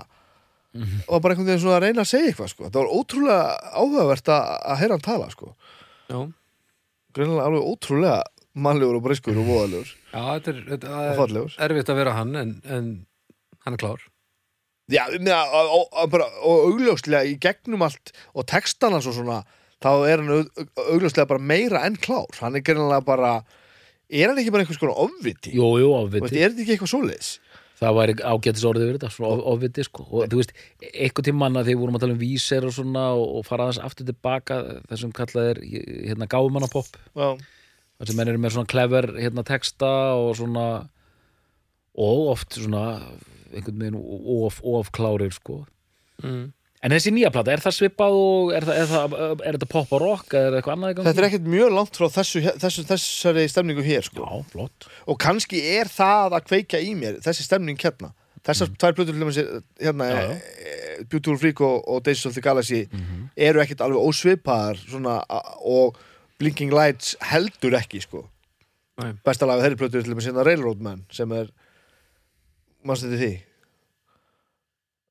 [0.74, 2.64] var bara einhvern veginn svona að reyna að segja eitthvað sko.
[2.70, 3.44] það var ótrúlega
[3.82, 5.52] áhugavert að, að heyra hann tala sko.
[6.10, 6.18] já,
[7.14, 8.16] greinilega alveg ótrúlega
[8.54, 9.88] mannlegur og briskur og voðalegur.
[10.14, 11.54] Já þetta er, þetta og er fallegur.
[11.66, 12.90] erfitt að vera hann en, en
[13.66, 14.02] hann er klár.
[14.92, 19.38] Já, og, og, og, bara, og augljóslega í gegnum allt og textana svo svona
[19.82, 22.28] þá er hann au- au- augljóslega bara meira enn klár.
[22.42, 23.30] Hann er greinilega bara
[24.10, 25.54] er hann ekki bara einhvers konar ofviti?
[25.56, 26.36] Jú, jú, ofviti.
[26.38, 27.30] Er þetta ekki eitthvað svoleiðis
[27.74, 30.04] Það væri ágætis orðið við þetta, svona of- ofviti, sko.
[30.14, 30.52] Og þú veist,
[30.92, 33.80] eitthvað tímann að því vorum að tala um víser og svona og, og fara aðeins
[33.82, 34.58] aftur tilbaka
[34.92, 35.60] þessum kallað er
[36.06, 37.28] hérna gáfumannapopp Já,
[37.98, 40.66] þar sem menn eru með svona clever hérna texta og svona
[41.94, 42.84] og oft svona
[43.54, 45.60] einhvern veginn of, of klárir sko.
[46.22, 46.52] Mm.
[46.84, 49.14] En þessi nýja plata, er það svipað og er, það, er, það,
[49.48, 51.08] er þetta pop og rock eða er eitthvað annað í gangi?
[51.08, 54.26] þetta er ekkert mjög langt frá þessu, þessu, þessari stemningu hér sko.
[54.28, 58.12] Já, flott og kannski er það að kveika í mér þessi stemning hérna
[58.44, 59.38] þessar tvær plötur til dæmis
[59.80, 60.34] hérna, Já, já.
[60.36, 62.82] eh, Beautiful Freak og, og Days of the Galaxy
[63.40, 65.96] eru ekkert alveg ósvipaðar svona, a- og
[66.38, 68.26] Blinking Lights heldur ekki sko
[69.00, 69.14] Nei.
[69.24, 71.48] besta lagið þeirri plötur til dæmis hérna Railroad Man sem er
[72.84, 73.32] mannst þetta því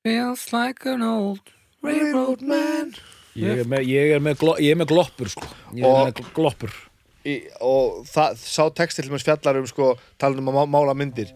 [0.03, 1.49] Feels like an old
[1.83, 2.93] railroad man.
[3.35, 5.47] Ég er með, ég er með, glo, ég er með gloppur sko.
[5.73, 6.73] Ég er Og- með gloppur.
[7.25, 10.93] Í, og það, sá text til dæmis fjallar um sko, talað um að má- mála
[10.95, 11.29] myndir.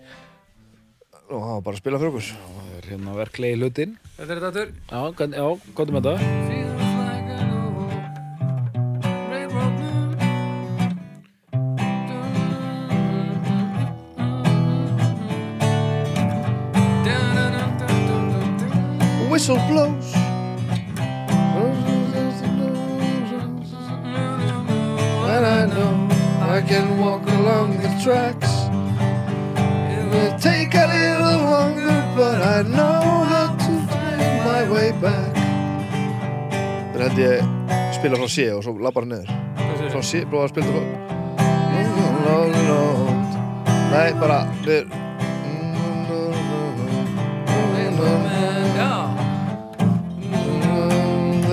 [1.31, 2.27] Og það var bara að spila fyrir okkur.
[2.57, 6.17] Það er hérna verklegi hlutin Þetta er þetta Já, hvern- já, hvað er með þetta?
[6.47, 7.91] Feels like an old
[9.31, 11.17] railroad man
[19.29, 20.16] Whistle blows
[26.57, 28.51] I can walk along the tracks.
[29.93, 35.33] It will take a little longer But I know how to find my way back.
[36.93, 37.45] Það held ég
[37.93, 39.29] spila frá C og svo labbar hann niður.
[39.93, 40.85] Frá C, bróða að spila það
[43.93, 44.89] Nei, bara við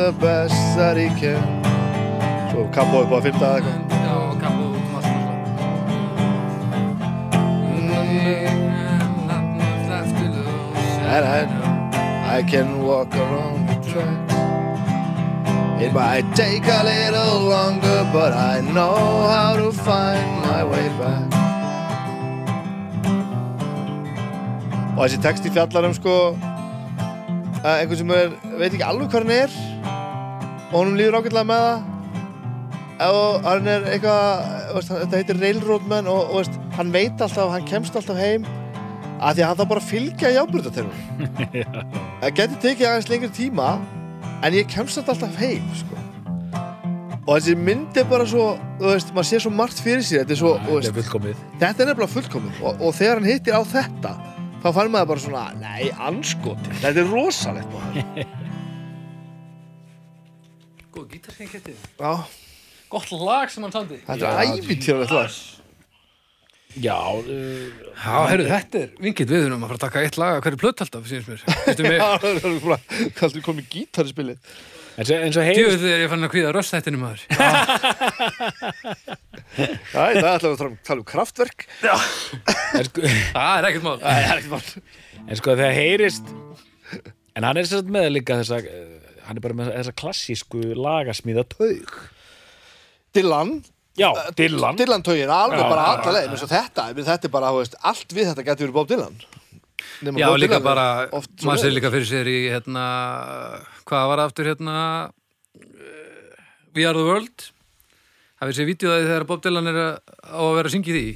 [0.00, 1.44] the best that he can.
[2.52, 3.83] Svo kappa upp á fymta eða eitthvað
[11.14, 14.18] And I, I can walk around the track
[15.80, 18.96] It might take a little longer But I know
[19.30, 21.30] how to find my way back.
[24.94, 26.16] Og þessi texti fjallar um sko
[27.62, 29.56] að einhvern sem er, veit ekki alveg hvað hann er
[30.72, 31.88] og honum líður ágætlega með það.
[33.06, 37.98] Og hann er eitthvað þetta heitir Railroad Man og, og hann veit alltaf, hann kemst
[37.98, 38.46] alltaf heim
[39.20, 41.26] að því að hann þarf bara fylgja í ábyrgðaterfum
[42.22, 43.68] það getur tekið aðeins lengri tíma
[44.44, 46.00] en ég kemst þetta alltaf heim sko.
[47.24, 50.36] og þessi mynd er bara svo þú veist, maður sé svo margt fyrir sér þetta
[50.36, 51.42] er, svo, er veist, fullkomið.
[51.62, 52.62] þetta er nefnilega fullkomið.
[52.62, 54.14] Og, og þegar hann hittir á þetta
[54.64, 58.40] þá fann maður bara svona, nei, anskoti þetta er rosalegt maður.
[60.94, 61.16] Góð
[61.98, 62.12] Já,
[62.92, 65.53] Gott lag sem hann samdi þetta er ævintýralegt lag
[66.82, 67.24] Já, uh,
[67.94, 70.60] Já, herru, þetta er vingill við erum að fara að taka eitt lag að hverju
[70.64, 71.44] plöt alltaf, sínst mér.
[71.66, 72.78] Veistu mig, Já, það er bara,
[73.28, 74.56] er komið gítar í spilið.
[74.94, 77.22] Eins og, eins og heyrist djöðu þegar ég fann að kvíða röstættinu maður.
[79.54, 81.66] Já, það ætlaði að tala um- tala um kraftverk.
[81.82, 83.00] En sko,
[83.34, 83.98] Það er ekkert mál.
[84.02, 84.84] Það er ekkert mál.
[85.24, 86.30] En sko þegar heyrist
[87.34, 91.46] En hann er sérst með líka þessa uh, Hann er bara með þessa klassísku lagasmíða
[91.50, 91.94] taug
[93.16, 93.56] Dylan,
[93.94, 95.02] Já, Dylan Dylan.
[95.06, 98.14] Tögin, alveg Já, bara alla leið eins og þetta, þetta er bara, þú veist, allt
[98.16, 99.18] við þetta getur verið Bob Dylan.
[100.02, 100.86] Nema Já, Bob líka Dylan bara,
[101.46, 102.86] maður sér líka fyrir sér í hérna,
[103.86, 106.40] hvað var aftur hérna uh,
[106.74, 107.46] We Are The World?
[108.42, 109.94] Hafið sér vídeoðaði þegar Bob Dylan er að,
[110.26, 111.06] á að vera að syngja í því?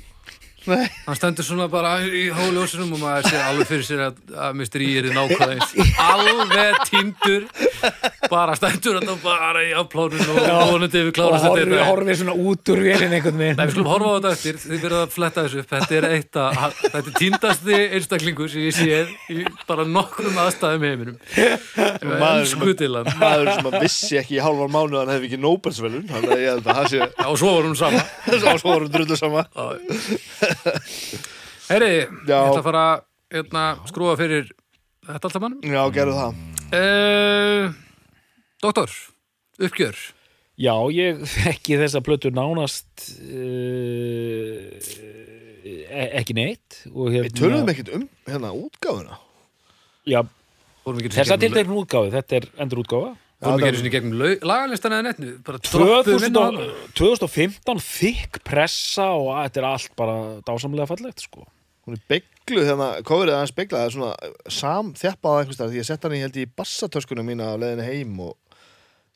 [0.69, 4.57] Nei, hann stendur svona bara í hóljósinum og maður sér alveg fyrir sér að, að
[4.59, 4.83] Mr.
[4.85, 5.71] E er í nákvæða eins.
[6.13, 7.47] Alveg týndur
[8.29, 10.39] bara stendur hann bara í afplánun og
[10.73, 13.75] vonandi við Og klárast horfið þetta horfi svona út úr vélinn einhvern Nei, veginn við
[13.75, 15.71] skulum horfa á þetta eftir, þið verða að fletta þessu upp.
[15.73, 20.85] Þetta er eitt að, þetta er týndasti einstaklingur sem ég séð í bara nokkrum aðstæðum
[20.87, 21.19] í heiminum.
[22.09, 25.45] Maður- Enskudilan maður sem að vissi ekki í hálfan mánu að hann hefði ekki að
[26.75, 28.05] að Já, og svo var hún sama.
[28.39, 29.45] Svo svo vorum drullu sama.
[31.69, 32.85] Heyri, ég ætla að fara
[33.33, 34.49] hérna, skrúa fyrir
[35.09, 37.73] þetta alltaf mannum Já, gerðu það uh,
[38.63, 38.91] Doktor,
[39.61, 39.97] uppgjör
[40.59, 42.89] Já, ég þekki þessa plötu nánast
[43.23, 44.75] uh,
[46.19, 49.21] ekki neitt og hérna, Við töluðum ekkert um hérna útgáfuna
[50.09, 50.21] Já,
[50.89, 54.95] ekki þessa tilteknu útgáfi, þetta er endur útgáfa Fórum ekki einu sinni í gegnum lagalistan
[54.97, 56.65] eða netnu Bara droppuðum inn á 2000 hana.
[56.65, 61.47] og- 2015 þykk pressa og þetta er allt bara dásamlega fallegt sko.
[61.87, 62.03] Hún er
[62.49, 66.17] beigluð hérna, aðeins beiglaði það er svona sam þjappað einhvers staðar því ég sett hann
[66.17, 68.37] í held í bassatöskuna mína á leiðinni heim og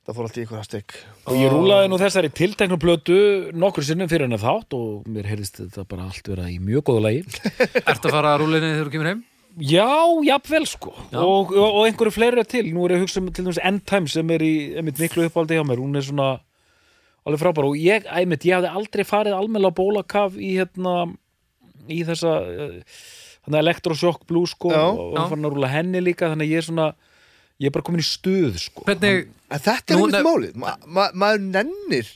[0.03, 0.95] það fór allt í einhverja stygg
[1.31, 3.19] og ég rúlaði nú þessari tilteknu plötu
[3.57, 7.05] nokkur sinnum fyrir hennar þátt og mér heyrðist þetta bara allt vera í mjög góðu
[7.07, 7.23] lagi.
[7.91, 9.23] Ertu að fara að rúlinni þegar þú kemur heim?
[9.61, 9.89] Já,
[10.25, 10.95] jafnvel sko.
[11.13, 13.85] Og, og, og einhverju fleiri til, nú er ég að hugsa um til dæmis End
[13.89, 16.29] Time sem er í einmitt miklu uppáldi hjá mér, hún er svona
[17.29, 17.69] alveg frábær.
[17.69, 20.95] Og ég, einmitt, ég hafði aldrei farið almennilega á bólakaf í hérna
[21.91, 22.33] í þessa
[23.47, 26.63] þannig elektrosjokk blues sko Já, og var farin að rúla henni líka þannig að ég
[26.63, 26.89] er svona,
[27.63, 28.87] ég er bara komin í stuð sko.
[28.89, 30.55] Hvernig, En þetta er Nú, einmitt málið.
[30.57, 32.09] Ma ma maður nennir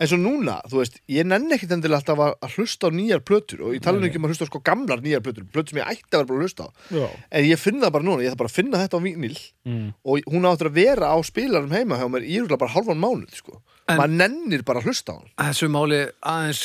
[0.00, 3.20] eins og núna, þú veist, ég nenni ekkit endilega alltaf að, að hlusta á nýjar
[3.20, 5.74] plötur og ég tala nú ekki um að hlusta á sko gamlar nýjar plötur plötur
[5.74, 6.68] sem ég ætti að vera bara að hlusta á.
[6.96, 7.04] Já,
[7.36, 9.36] en ég finn það bara núna, ég þarf bara að finna þetta á vínil
[9.68, 9.88] mm.
[10.08, 13.36] og hún áttur að vera á spilarum heima hjá mér í rúglega bara hálfan mánuð
[13.42, 13.60] sko.
[13.90, 16.00] En- maður nennir bara að hlusta á hann þessu máli
[16.32, 16.64] aðeins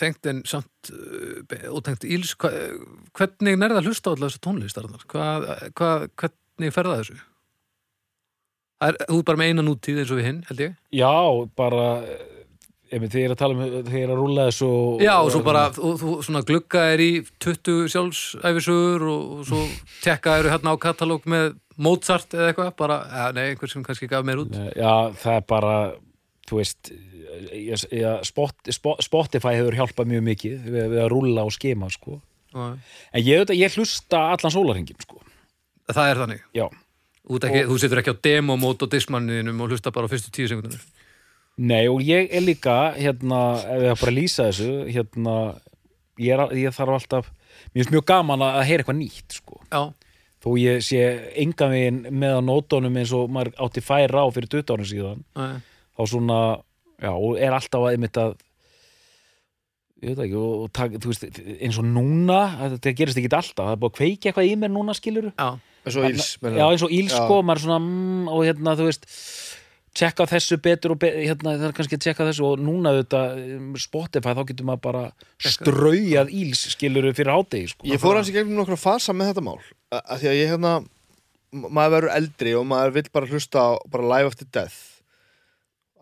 [0.00, 2.52] tengt en samt uh, ótengt íls hva,
[3.16, 7.18] hvernig nærða hlusta allar þessu tónlistarnar hvernig ferða þessu?
[8.84, 10.72] Er, þú er bara með eina nútíð eins og við hinn held ég.
[10.92, 11.12] Já,
[11.56, 11.84] bara
[12.86, 15.62] þegar ég er að tala um er að rúla þessu og, já og svo bara
[15.74, 17.10] þú svona glugga er í
[17.42, 19.62] 20 sjálfsæfisugur og, og svo
[20.04, 24.08] tekka eru hérna á katalóg með Mozart eða eitthvað bara, ja, nei, einhver sem kannski
[24.08, 24.54] gaf mér út.
[24.72, 25.74] Já, það er bara
[26.48, 27.15] þú veist ég,
[28.26, 32.20] spot, spot, Spotify hefur hjálpað mjög mikið við, við að rúlla og skema sko.
[32.54, 32.76] og
[33.12, 35.20] en ég, auðvitað- ég hlusta allan sólarhingin sko.
[35.92, 36.66] það er þannig Já,
[37.26, 40.80] ekki, þú situr ekki á demomót og dismanniðinum og hlusta bara á fyrstu tíu sekundur
[41.56, 45.36] nei og ég er líka hérna, ef ég bara að lýsa þessu hérna,
[46.20, 47.30] ég, er, ég þarf alltaf
[47.72, 49.60] mér finnst mjög gaman að að heyra eitthvað nýtt sko.
[49.72, 49.82] já,
[50.44, 51.00] þó ég sé
[51.72, 55.60] veginn með á nótunum eins og maður átti færa á fyrir 20 árum síðan nei.
[55.96, 56.40] þá svona,
[57.02, 58.36] já, og er alltaf að einmitt að
[60.04, 61.26] ég veit ekki, og, og tak, þú veist
[61.56, 62.40] eins og núna,
[62.76, 65.48] þetta gerist ekki alltaf það er búið að kveiki eitthvað í mér núna skilur já,
[65.86, 69.08] eins og Íls já, eins og ílsko, maður er svona mm, og hérna, þú veist
[69.96, 73.22] tjekka þessu betur og be, hérna, það er kannski að tjekka þessu og núna þetta
[73.80, 75.04] Spotify, þá getur maður bara
[75.40, 77.88] straujað íls skilur fyrir hádegi sko.
[77.88, 79.56] Ég fór hans í gegnum nokkra fasa með þetta mál
[79.96, 80.74] að því að ég hérna
[81.56, 84.95] maður verður eldri og maður vill bara hlusta bara live after death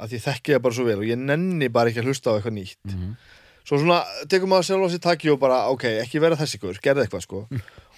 [0.00, 2.32] að því ég þekki það bara svo vel og ég nenni bara ekki að hlusta
[2.32, 2.80] á eitthvað nýtt.
[2.90, 3.14] Mhm.
[3.64, 6.80] svo svona tekur maður sjálf á sér taki og bara ok, ekki vera þessi ykkur,
[6.84, 7.38] gerði eitthvað sko.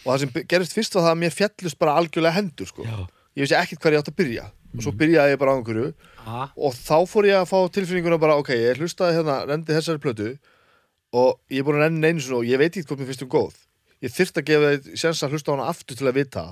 [0.07, 2.85] Og það sem gerist fyrst var það að mér fjallust bara algjörlega hendur sko.
[2.87, 3.09] Já.
[3.37, 4.45] ég vissi ekkert hvað ég átt að byrja.
[4.77, 5.89] Og svo byrjaði ég bara á einhverju.
[6.27, 10.03] Ah, og þá fór ég að fá tilfinninguna bara ok, ég hlustaði hérna, rendi þessari
[10.03, 10.39] plötu.
[11.17, 13.25] Og ég er búin að renna einu svona og ég veit ekki hvort mér finnst
[13.27, 13.55] um góð.
[14.05, 16.45] Ég þyrft að gefa þið sjans að hlusta á hana aftur til að vita.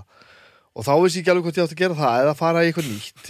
[0.74, 2.70] Og þá vissi ég ekki alveg hvort ég átti að gera það eða fara í
[2.70, 3.28] eitthvað nýtt.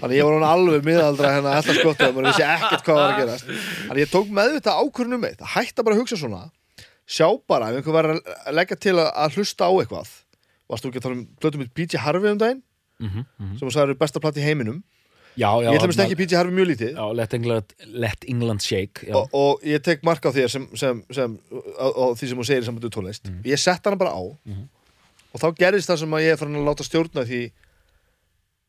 [0.00, 3.10] Þannig ég var hann alveg miðaldra hérna alltaf skottið og maður vissi ekkert hvað var
[3.10, 3.52] að gerast.
[3.84, 6.40] Þannig ég tók meðvitað ákvörnum eitt að hætta bara að hugsa svona
[7.10, 10.14] sjá bara ef einhver var að leggja til að, hlusta á eitthvað.
[10.70, 12.62] Varstu ekki að tala um plötum með PJ Harvey um daginn?
[13.00, 13.52] Mhm, mhm.
[13.58, 14.82] sem þú sagði er besta platt í heiminum?
[15.38, 16.92] Já, já, ég ætla að þarna- ekki PJ Harvey mjög lítið.
[16.98, 17.74] Já, let England,
[18.04, 21.38] let England shake og, og ég tek mark á sem, sem, sem,
[21.80, 23.26] á, á því sem hún segir í sambandi við tónlist.
[23.30, 23.42] Mhm.
[23.46, 24.22] ég sett hana bara á
[25.30, 27.40] og þá gerist það sem að ég er farin að láta stjórna því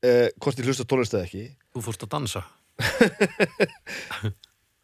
[0.06, 1.46] eh, hvort ég hlusta á tónlist eða ekki.
[1.76, 2.44] Þú fórst að dansa.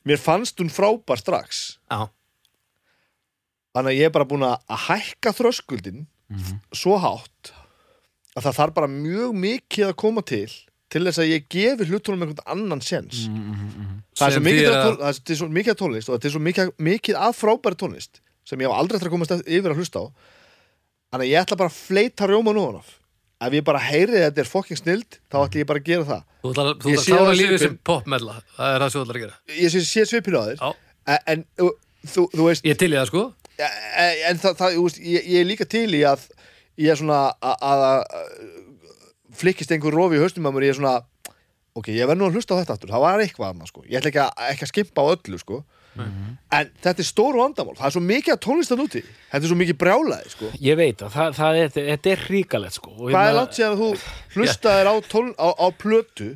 [0.08, 1.78] Mér fannst hún frábær strax.
[1.92, 2.08] Já,
[3.76, 6.58] þannig að ég er bara búin að að hækka þröskuldin Mhm.
[6.76, 7.54] svo hátt
[8.36, 10.50] að það þarf bara mjög mikið að koma til
[10.92, 14.02] til þess að ég gefi hlutunum einhvern annan sens Mhm, mhm, mhm.
[14.16, 14.88] það er mikið, að...
[14.88, 17.76] að- það er svo mikið af tónlist og þetta er svo mikið, mikið af frábæri
[17.80, 18.14] tónlist
[18.44, 20.06] sem ég á aldrei eftir að komast yfir að hlusta á
[21.12, 22.96] þannig að ég ætla bara að fleita rjóma nú hann
[23.38, 26.06] ef ég bara heyri að þetta er fucking snild þá ætla ég bara að gera
[26.08, 26.22] það.
[26.42, 28.38] Þú sé að það klára lífið sem popmella.
[28.56, 29.36] Það er það sem þú ætlar að gera.
[29.58, 30.64] Ég sé, sé svipinu á þér.
[30.64, 30.70] Já,
[31.14, 31.44] en, en
[32.14, 33.26] þú, þú veist ég er til í það sko.
[33.58, 36.26] En, en það, það, þú veist, ég, ég er líka til í að
[36.82, 40.98] ég er svona að, að, að flikkist einhver rofi í að mér ég er svona
[41.78, 43.84] ok, ég verð nú að hlusta á þetta aftur, það var eitthvað annað sko.
[43.86, 45.60] ég ætla ekki að, ekki að skimpa á öllu sko.
[45.98, 47.76] En þetta er stóru vandamál.
[47.78, 49.04] Það er svo mikið að tónlistan úti.
[49.32, 50.52] Þetta er svo mikið brjálaði sko.
[50.64, 52.94] Ég veit að það, það er, þetta er hríkalegt sko.
[52.98, 53.90] Hvað er hérna- langt síðan að þú
[54.38, 56.30] hlustaðir á, tón, á, á plötu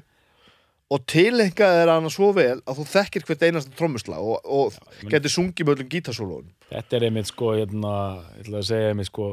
[0.92, 4.76] og tilengaðir hana svo vel að þú þekkir hvert einasta trommusla og, og
[5.08, 7.94] getur sungið með öllum gítarsólóðum Þetta er einmitt sko, hérna,
[8.36, 9.30] ég ætla að segja einmitt sko,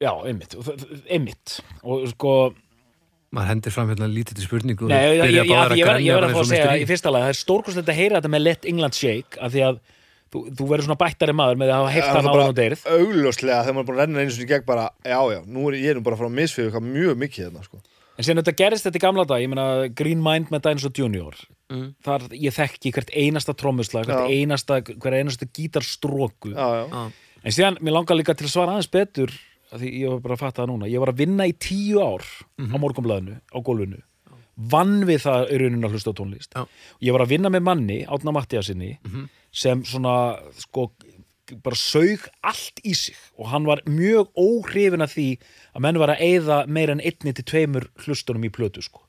[0.00, 0.56] já, einmitt,
[1.12, 2.32] einmitt, og sko,
[3.30, 5.78] Maður hendir fram hérna lítið til spurningu og nei, ég, byrja ég, ég, báðir ég,
[5.78, 7.38] ég verð grenja að bara fá eins að og segja í fyrsta lag, það er
[7.38, 9.78] stórkostlegt að heyra þetta með Let England Shake, af því að
[10.34, 12.58] þú, þú verður svona bættari maður með að hafa Já, hann á bara- hann og
[12.58, 12.82] deyrið.
[12.90, 15.94] augljóslega þegar maður að renna einu sinni í gegn bara, já, já, nú er ég
[15.94, 17.80] nú bara að fara að misfið eitthvað mjög mikið hérna, sko.
[18.18, 21.34] En síðan þetta gerist þetta í gamla dag, ég meina Green Mind með Dinosaur Junior,
[21.70, 21.94] Mm.
[22.02, 26.50] þar ég þekki hvert einasta trommuslag, hvert einasta, hver einasta gítarstróku.
[26.50, 26.86] Já, já.
[26.90, 27.12] Já.
[27.46, 29.30] En síðan, mér langar líka til að svara aðeins betur
[29.78, 30.88] því ég var bara að fatta það núna.
[30.90, 32.24] Ég var að vinna í tíu ár
[32.58, 34.00] á morgunblæðinu á gólfinu.
[34.70, 36.52] Vann við það rauninu að hlusta tónlist.
[36.56, 36.66] Já.
[37.00, 38.98] ég var að vinna með manni, Átna Mattiasinni
[39.52, 40.14] sem svona
[40.60, 40.90] sko,
[41.64, 43.16] bara saug allt í sig.
[43.38, 45.28] Og hann var mjög óhrifin af því
[45.74, 49.00] að menn var að eyða meira en einni til tveimur hlustunum í plötu sko.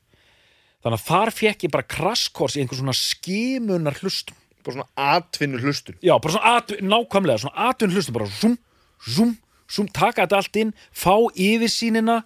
[0.82, 4.88] þannig að þar fekk ég bara krasskors í einhver svona skimunar hlustum Bara svona
[5.18, 5.96] atvinnu hlustun.
[6.02, 8.52] Já, bara svona atv nákvæmlega, svona atvinn hlustum bara zoom,
[9.02, 9.32] zoom,
[9.72, 12.18] zoom, taka þetta allt inn, fá yfirsýnina,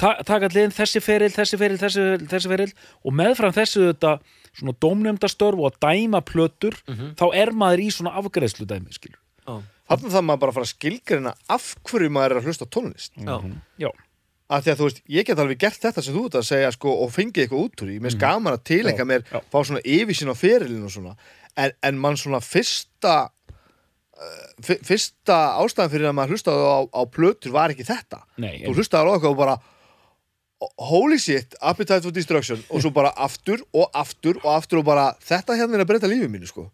[0.00, 2.72] ta taka allir inn þessi feril, þessi feril, þessi feril, þessi feril
[3.04, 4.16] og meðfram þessu þetta
[4.56, 6.78] svona dómnefndastörf og að dæma plötur,
[7.20, 9.20] þá er maður í svona afgreðslu dæmi, skilur.
[9.46, 9.60] Já.
[9.86, 13.12] Þannig það maður bara að fara að skilgreina af hverju maður er að hlusta tónlist.
[13.22, 13.36] Já.
[13.78, 13.90] Já,
[14.46, 16.68] Af því að þú veist, ég get alveg gert þetta sem þú ert að segja
[16.74, 17.96] sko, og fengið eitthvað út úr því.
[18.02, 19.40] Mér er gaman að tilenga mér, já.
[19.50, 21.14] fá svona yfirsýn á ferilinu og svona.
[21.58, 23.14] En, en mann svona fyrsta
[24.64, 28.22] fyrsta ástæðan fyrir að maður hlustaði á, á plötur var ekki þetta.
[28.40, 29.56] nei, þú hlustaði á eitthvað og bara
[30.80, 32.62] holy shit, appetite for destruction.
[32.72, 36.08] Og svo bara aftur og aftur og aftur og bara þetta hérna er að breyta
[36.08, 36.70] lífið mínu sko.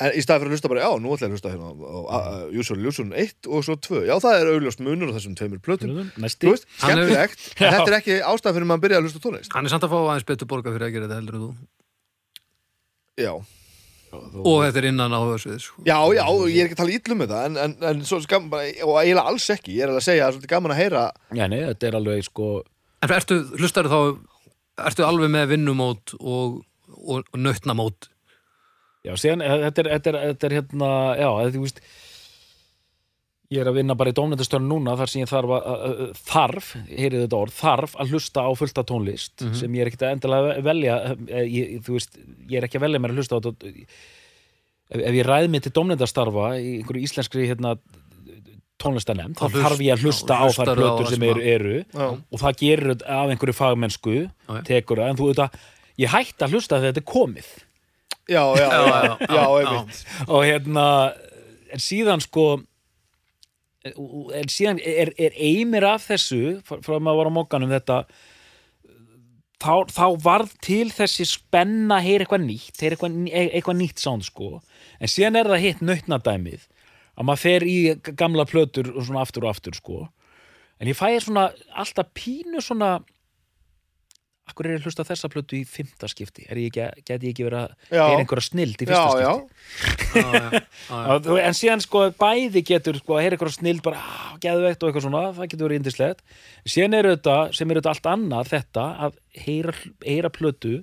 [0.00, 2.78] En í staði fyrir að hlusta bara, já, nú ætla ég að hlusta hérna Usual
[2.80, 5.90] Illusion 1 og svo 2 já, það er augljóst munur á þessum tveimur plötum.
[6.20, 6.46] Næsti.
[6.48, 9.04] þú veist, Hann er- skemmtilegt en þetta er ekki ástæðan fyrir að maður byrja að
[9.08, 9.52] hlusta á tónlist.
[9.56, 11.50] Hann er samt að fá aðeins betur borga fyrir að gera þetta heldur en þú.
[13.20, 13.32] Já,
[14.10, 15.84] Og þetta er innan á þessu sko.
[15.86, 18.72] já, já, ég er ekki að tala ítlum með það en, en, en svo bara,
[18.86, 20.80] og eiginlega alls ekki ég er alveg að segja að það er svolítið gaman að
[20.80, 21.04] heyra
[21.38, 22.48] Já, nei, þetta er alveg, sko,
[23.00, 24.00] En ertu, hlustar þá
[24.90, 26.60] Ertu alveg með vinnumót og,
[26.96, 28.10] og, og nautnamót
[29.06, 31.82] já, síðan, þetta er, þetta er, þetta er hérna, já, þetta, þú veist,
[33.50, 37.24] ég er að vinna bara í dómnendastöðun núna þar sem ég þarf að, þarf, heyrið
[37.24, 40.98] þetta orð, þarf að hlusta á fullta tónlist sem ég er ekkert að endilega velja
[41.26, 43.72] eh, ég, þú veist, ég er ekki að velja mér að hlusta á þetta.
[44.90, 47.74] Ef, ef ég ræð mig til dómnendastarfa í einhverju íslenskri hérna,
[48.80, 51.74] tónlistanemnd þá þarf ég að hlusta á á plötur sem eru, eru
[52.06, 54.14] og það gerir þetta af einhverju fagmennsku
[54.68, 55.58] tekur það, en þú veit að
[56.00, 57.50] ég hætti að hlusta þegar þetta er komið.
[58.30, 60.86] Já, já, já, já, já, já, og hérna
[61.74, 62.44] en síðan sko
[63.84, 67.98] en síðan er, er eimir af þessu frá að maður var á mokkanum þetta
[69.60, 74.02] þá, þá varð til þessi spenna að heyra eitthvað nýtt heyra eitthvað, e- eitthvað nýtt
[74.02, 74.60] sound sko.
[75.00, 76.66] En síðan er það hitt nautnadæmið
[77.16, 77.78] að maður fer í
[78.20, 80.02] gamla plötur og svona aftur og aftur sko.
[80.80, 82.98] En ég fæði svona alltaf pínu svona
[84.50, 86.44] Akkur er ég að hlusta á þessa plötu í fymta skipti?
[86.50, 90.20] Er ég ekki, geti ég ekki verið að heyra einhverja snild í fyrsta já, skipti?
[90.20, 91.40] Já, já, já, já.
[91.46, 95.06] En síðan sko bæði getur sko að heyra eitthvað snild bara á, geðveikt og eitthvað
[95.06, 96.24] svona, það getur verið indislegt
[96.74, 100.74] síðan er þetta, sem er þetta allt annað þetta að heyra, heyra plötu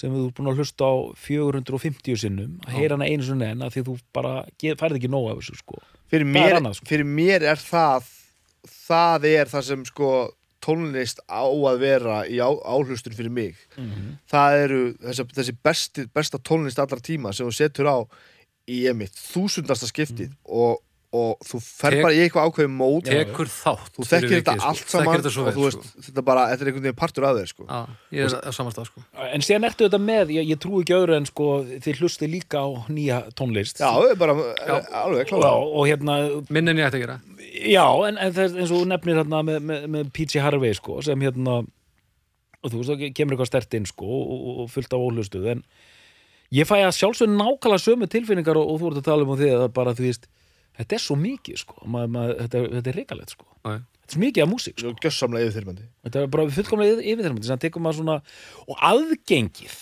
[0.00, 3.64] sem þú er búin að hlusta á 450 sinnum að heyra hana einu sinni en
[3.66, 6.76] að því þú bara ge- færð ekki nóg af þessu sko fyrir er mér, annað,
[6.78, 6.86] sko.
[6.90, 8.06] fyrir mér er það
[8.70, 10.12] það er það sem sko
[10.60, 13.56] tónlist á að vera í áhlustun fyrir mig.
[14.30, 17.98] Það eru þessi, þessi besti, besta tónlist allra tíma sem þú setur á
[18.70, 20.78] í emitt þúsundasta skiptið og,
[21.10, 23.08] og þú fer Tek- bara í eitthvað ákveðum mót.
[23.10, 24.68] Tekur þátt þú þekkir þetta sko.
[24.68, 26.04] allt saman þetta svo og vel, þú veist, sko.
[26.06, 27.66] þetta, bara, þetta er einhvern veginn partur af þér sko.
[27.66, 27.80] Já,
[28.14, 29.02] ég er að samast það sko.
[29.26, 31.48] En síðan ertu þetta með, ég, ég trúi ekki öðru en sko
[31.86, 33.82] þið hlusti líka á nýja tónlist.
[33.82, 34.38] Já, það er bara
[35.02, 37.18] alveg og, klára og hérna Minn en ég ætti að gera.
[37.66, 40.78] Já, en, en það er eins og þú nefnir hérna með, með, með PJ Harvey
[40.78, 41.60] sko, sem hérna
[42.60, 45.46] og þú veist, það kemur eitthvað stert inn sko, og, og, og fullt af óhlustuð
[45.54, 45.62] en
[46.54, 49.50] ég fæ að sjálfsög nákvæmlega sömu tilfinningar og, og þú ert að tala um því
[49.56, 50.28] að bara þú veist,
[50.80, 53.78] þetta er svo mikið sko, ma, ma, þetta, þetta er reikalegt sko já.
[53.78, 54.92] þetta er svo mikið af músík sko.
[55.04, 58.18] gjössamlega yfirþyrmandi þetta er bara fullkomlega yfir, yfir þeirra þannig að tekur maður svona
[58.66, 59.78] og aðgengið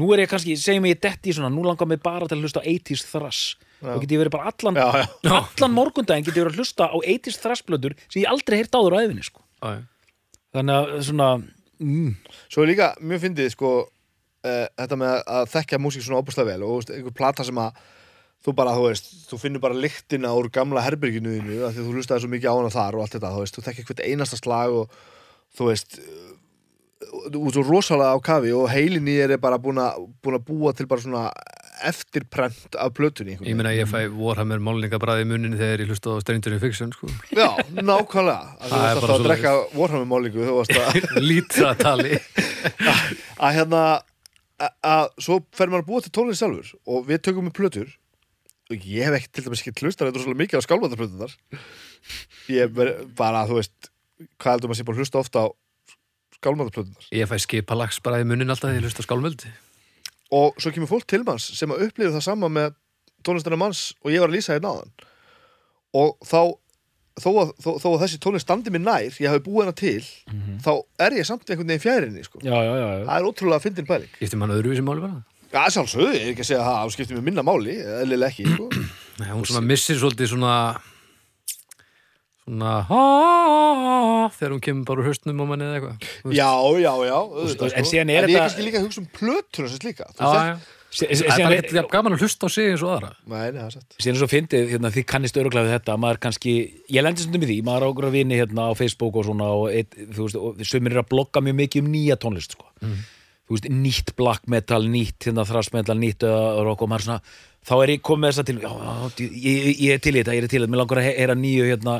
[0.00, 2.46] nú er ég kannski, segjum ég detti í svona nú langar mig bara til að
[2.46, 3.96] hlusta á 80s thrash Já.
[3.96, 5.32] og get ég verið bara allan já, já.
[5.34, 8.94] allan morgundaginn get ég verið að hlusta á 80s þrassblöður sem ég aldrei heyrt áður
[8.94, 9.42] á æfinni sko.
[9.58, 9.80] Já, já.
[10.54, 11.30] þannig að svona
[11.82, 12.12] mm,
[12.46, 16.68] Svo er líka mjög fyndið sko uh, þetta með að þekkja músík svona óbúslega vel
[16.68, 17.82] og einhver plata sem að
[18.42, 21.96] þú bara, þú veist, þú finnur bara lyktina úr gamla herbyrginu þínu því að þú
[21.96, 24.40] hlustaði svo mikið á hana þar og allt þetta, þú veist, þú þekkir hvert einasta
[24.40, 25.00] slag og
[25.56, 25.98] þú veist
[27.02, 30.72] þú ert svo rosalega á kafi og heilin í er bara búin að, að búa
[30.76, 31.24] til bara svona
[31.82, 36.22] eftirprent af plötunni Ég meina ég fæ Warhammer málningabræði í munninni þegar ég hlusta á
[36.22, 37.10] Stranger in Fiction sko.
[37.34, 38.54] Já, nákvæmlega.
[38.60, 41.72] Að þú Það er varst bara alltaf að drekka Warhammer málingu þú varst að Lítra
[41.80, 42.20] tali
[43.42, 43.82] að hérna
[44.62, 47.90] að, að svo fer maður að búa til tónlist sjálfur og við tökum með plötur
[48.76, 51.34] ég hef ekki til dæmis ekki hlustar þetta svolítið mikið á skálmöndarplötunar
[52.52, 53.90] ég er bara- bara, þú veist
[54.38, 55.46] hvað heldur maður sé bara að hlusta ofta á
[56.38, 59.46] skálmöndarplötunar Ég fæ skipalagsbræði í munnin alltaf þegar ég hlusta á skálmöld
[60.32, 62.74] og svo kemur fólk til manns sem að upplifa það sama með
[63.22, 64.92] tónlistarna manns og ég var að lýsa hérna áðan.
[65.92, 66.40] Og þá
[67.20, 70.00] þó að, þó, þó að þessi tónlist standi mér nær ég hafi búið hana til
[70.64, 70.70] þá
[71.04, 72.40] er ég samt einhvern veginn fjærinni sko.
[72.40, 73.04] já, já, já, já.
[73.04, 74.14] það er ótrúlega fyndin pæling
[75.52, 78.46] Já, sjálfsögðu, ég er ekki að segja það, það skiptir mér minna máli, eðlilega ekki,
[78.54, 78.68] sko.
[79.20, 80.54] Nei, hún svona missir svolítið svona
[82.42, 82.70] svona
[84.34, 85.96] þegar hún kemur bara úr haustnum á manni eða eitthvað.
[86.34, 86.50] Já,
[86.82, 87.90] já, já, auðvitað, En sko.
[87.92, 90.08] síðan er en ég er kannski líka að hugsa um plötur þess líka.
[90.16, 90.56] Þú Já, já.
[90.92, 93.60] Það er bara ekkert jafn gaman að hlusta á sig eins og aðra Nei, nei,
[93.62, 93.94] það er satt.
[93.96, 96.52] síðan er svo fyndið, hérna, þið kannist öruglega við þetta maður kannski,
[96.92, 99.46] ég lendi stundum í því maður á okkur að vini hérna á Facebook og svona
[99.56, 100.60] og, eitt, þú veist, og
[103.52, 103.68] sko.
[103.68, 107.20] veist, nýtt black metal nýtt hérna thrash metal, nýtt uh, rock og maður svona,
[107.68, 110.42] þá er ég komið þess að til já, já, ég, ég er til þetta, ég
[110.44, 110.72] er til þetta.
[110.72, 111.96] Mér langar að he- heyra nýju hérna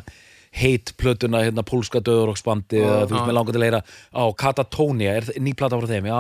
[0.53, 3.79] heit plötuna, hérna pólska döðurokksbandi eða þú veist, mér langar til að heyra
[4.13, 6.19] á Katatonia, er ný plata frá þeim já,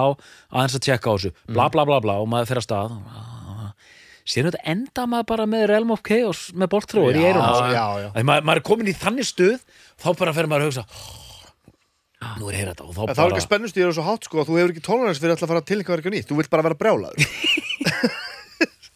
[0.56, 2.94] aðeins að tjekka á þessu, bla bla bla bla og maður fer að stað.
[4.22, 7.24] Síðan þetta enda maður bara með Realm of Chaos með boltróður í.
[8.14, 9.56] Að maður, maður er komin í þannig stuð
[9.98, 10.84] þá bara fer maður að hugsa
[12.40, 13.96] nú er að heyra þetta og þá En þá er bara ekki spennust ég er
[13.96, 16.28] svo hátt, sko, að þú hefur ekki tónlist fyrir að fara til eitthvað eitthvað nýtt.
[16.30, 17.18] Þú vilt bara vera brjálaður.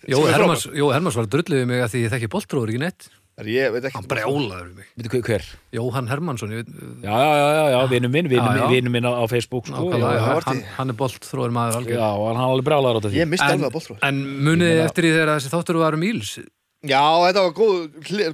[0.06, 2.82] Jó, er Hermans, Jó, Hermans var drullið við mig að því ég þekki boltróður ekki
[2.84, 3.06] neitt
[3.36, 3.96] Það er ég, veit ekki.
[3.98, 5.46] Hann brjálaður við mig Veitu hver- hver?
[5.74, 6.68] Jóhann Hermansson, ég veit
[7.02, 9.10] Já, já, já, já, já vinnu minn, vinnu Já, minn, já.
[9.10, 12.06] á á Facebook sko, nákvæmlega, já, já, það hann, hann er boltróður maður algjör já,
[12.22, 13.98] hann er alveg brjálaður á þetta Ég misti En, alveg að bóttróð.
[14.08, 16.46] en munið eftir því þegar þessi þáttur var um Íls Já,
[16.86, 17.76] Já, þetta var góð,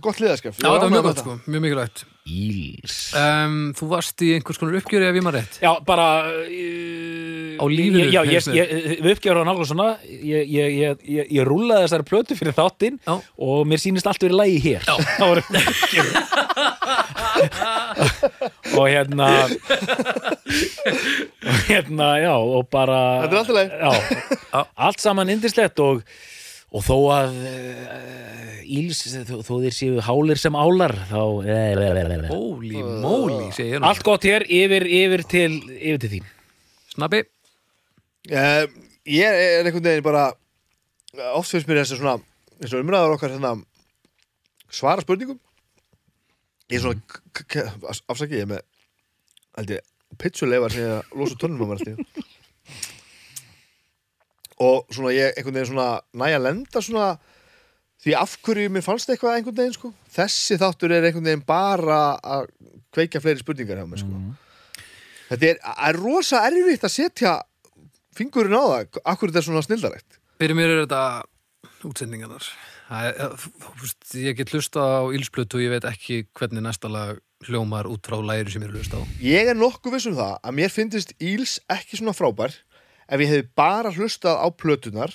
[0.05, 0.61] gott hliðaskef.
[0.61, 5.09] þetta var mjög gott, sko, mjög mikilvægt Íls um, Þú varst í einhvers konar uppgjöri
[5.09, 5.57] ef ég maður rétt.
[5.65, 8.67] Já, bara uh, Á lífinu, Já, ég, ég,
[9.03, 12.97] við uppgjör á náttúrulega svona ég, ég, ég, ég, ég rúlaði þessari plötu fyrir þáttinn
[13.11, 14.83] og mér sýnist allt verið lægi hér.
[14.87, 14.95] Já.
[18.79, 19.29] og hérna
[21.43, 23.71] og hérna, já og bara Þetta er allt í lagi.
[23.83, 23.91] já,
[24.87, 26.03] allt saman indislegt og
[26.73, 31.21] og þó að uh, íls, þó, þó þeir séu hálir sem álar þá
[32.33, 36.33] Holy moly, segir ég nú allt gott hér yfir, yfir, til, yfir til þín.
[36.93, 37.23] Snabbi,
[38.33, 38.65] uh,
[39.03, 40.29] Ég er einhvern veginn bara
[41.35, 42.21] oft finnst mér þessi svona
[42.63, 43.57] eins og umræður okkar hérna,
[44.71, 45.41] svara spurningum.
[46.71, 49.75] Ég er svona afsaki ég er með
[50.23, 52.31] pitsuleifar sem ég losa tönnum á mér alltaf
[54.63, 55.89] og svona ég einhvern veginn svona
[56.23, 57.11] næja lenda svona
[58.03, 59.93] því af hverju mér fannst eitthvað einhvern veginn sko.
[60.13, 62.49] Þessi þáttur er einhvern veginn bara að
[62.95, 64.23] kveikja fleiri spurningar hjá mér sko.
[65.33, 67.37] Þetta er, er rosa erfitt að setja
[68.17, 71.03] fingurinn á það, akkur þetta er svona snildarægt fyrir mér er þetta
[71.87, 72.47] útsendingarnar.
[73.81, 78.05] Veist, Ég get hlusta á ílsplötu og ég veit ekki hvernig næsta lag hljómar út
[78.07, 79.03] frá læri sem ég er að hlusta á.
[79.23, 82.55] Ég er nokkuð viss um það að mér finnist Íls ekki svona frábær
[83.09, 85.15] ef ég hefði bara hlustað á plötunar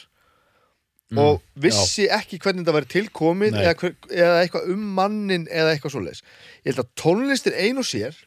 [1.15, 6.23] og vissi ekki hvernig það væri tilkomið eða, eða eitthvað um mannin eða eitthvað svoleiðis.
[6.65, 8.17] Ég held að tónlistin ein og sér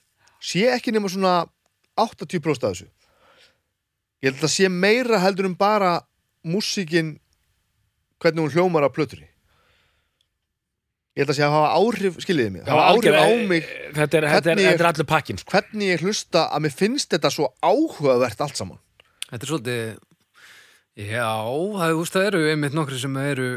[0.41, 1.35] sé ekki nema svona
[2.01, 2.89] 80% af þessu.
[4.25, 5.99] Ég held að sé meira heldur um bara
[6.45, 7.19] músíkin
[8.21, 9.29] hvernig hún hljómar á plötunni.
[11.19, 13.97] Ég held að sé að hafa áhrif, skiljiði mig, hafa áhrif á mig þetta er,
[13.99, 15.53] þetta er, Hvernig þetta er allur pakkin sko.
[15.53, 18.79] hvernig ég hlusta að mér finnst þetta svo áhugavert allt saman.
[19.31, 19.83] Þetta er svolítið
[21.01, 21.31] Já,
[21.79, 23.51] það, það eru einmitt nokkri sem eru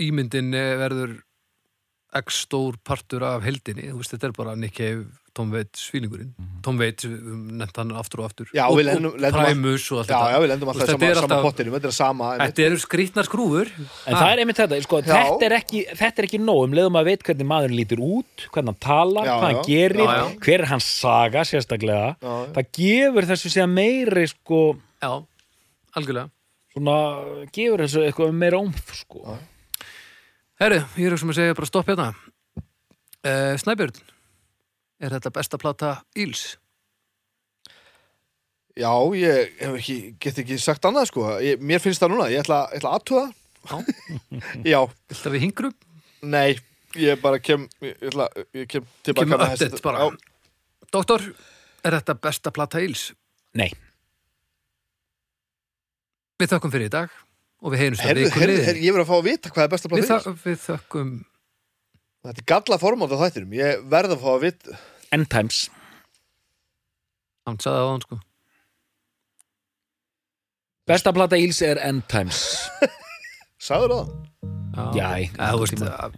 [0.00, 1.18] ímyndin verður
[2.18, 6.32] x stór partur af heldinni, þú veist, þetta er bara Nick Cave, Tom Waits fílingurinn
[6.66, 10.00] Tom Waits, við höfum nefnt hann aftur og aftur Já, og, lendum- og Primus og
[10.00, 11.94] allt Já, þetta já, við lendum alltaf í sama, er sama alltaf- pottinum, þetta er
[11.94, 12.30] sama.
[12.40, 13.70] Þetta eru skrýtnar skrúfur
[14.10, 16.98] En það er einmitt þetta, sko, þetta, er ekki, þetta er ekki nóg um leiðum
[16.98, 19.62] að veit hvernig maður lítur út, hvernig hann talar, hvað hann já.
[19.70, 20.26] gerir, Já, já.
[20.48, 22.10] hver er hans saga sérstaklega.
[22.18, 22.52] Já, já.
[22.58, 24.60] Það gefur þessu síðan meiri, sko,
[25.00, 25.12] Já,
[25.94, 26.26] algjörlega
[26.74, 26.98] svona,
[27.54, 29.38] gefur þessu eitthvað meira ómf, sko.
[30.60, 34.00] Herru, ég er sem að segja bara stopp hérna uh, Snæbjörn
[35.00, 36.42] Er þetta besta plata Íls?
[38.78, 42.42] Já, ég hef ekki, get ekki sagt annað sko ég, Mér finnst það núna, ég
[42.44, 43.26] ætla, ég ætla að aðtúða
[44.68, 44.80] Já,
[45.24, 45.74] að við hingrum?
[46.28, 46.58] nei,
[47.00, 50.12] ég bara kem Ég, ætla, ég kem tilbaka Kemur þessi- bara Já,
[50.92, 51.24] Doktor,
[51.86, 53.08] er þetta besta plata Íls?
[53.56, 53.68] Nei.
[56.40, 57.12] Við þökkum fyrir í dag
[57.60, 58.68] og við heyrumst að Herðu, viku herðu, liðinni.
[58.70, 61.10] herðu, ég verð að fá að vita hvað er besta Við, plata þak, við þökkum
[62.20, 64.80] Þetta er galla formátt á þættinum Ég verð að fá að vita
[65.10, 65.60] End times.
[67.48, 68.20] Hann sagði það á hann sko
[70.90, 72.06] Besta plata Íls er End
[73.60, 74.10] Sagður það?
[74.94, 76.12] Já, að-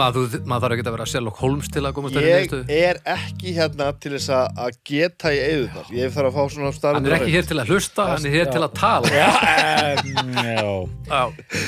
[0.00, 3.52] maður þarf ekki að vera Sherlock Holmes til að komast þær í Ég er ekki
[3.54, 7.06] hérna til þess að að geta í eðunar Ég þarf að fá svona starf Hann
[7.10, 8.52] er ekki hér til að hlusta, hann er hér Já.
[8.56, 9.28] til að tala Já,
[10.48, 10.64] já.
[11.12, 11.22] Já.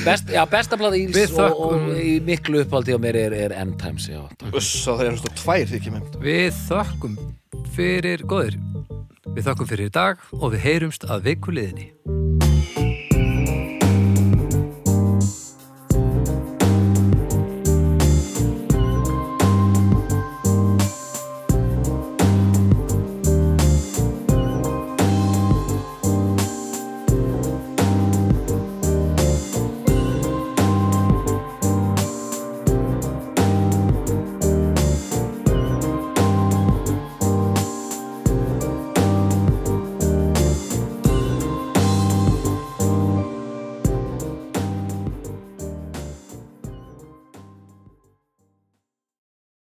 [0.07, 3.55] Best, já, besta plata Íls og, og þökkum- í miklu uppáldi á mér er, er
[3.61, 4.25] End times, já.
[4.41, 4.57] takk.
[4.57, 7.17] Uss, það er hérna tvær þykir með Við þökkum
[7.77, 8.57] fyrir góðir
[9.37, 11.91] Við þökkum fyrir í dag og við heyrumst að viku liðinni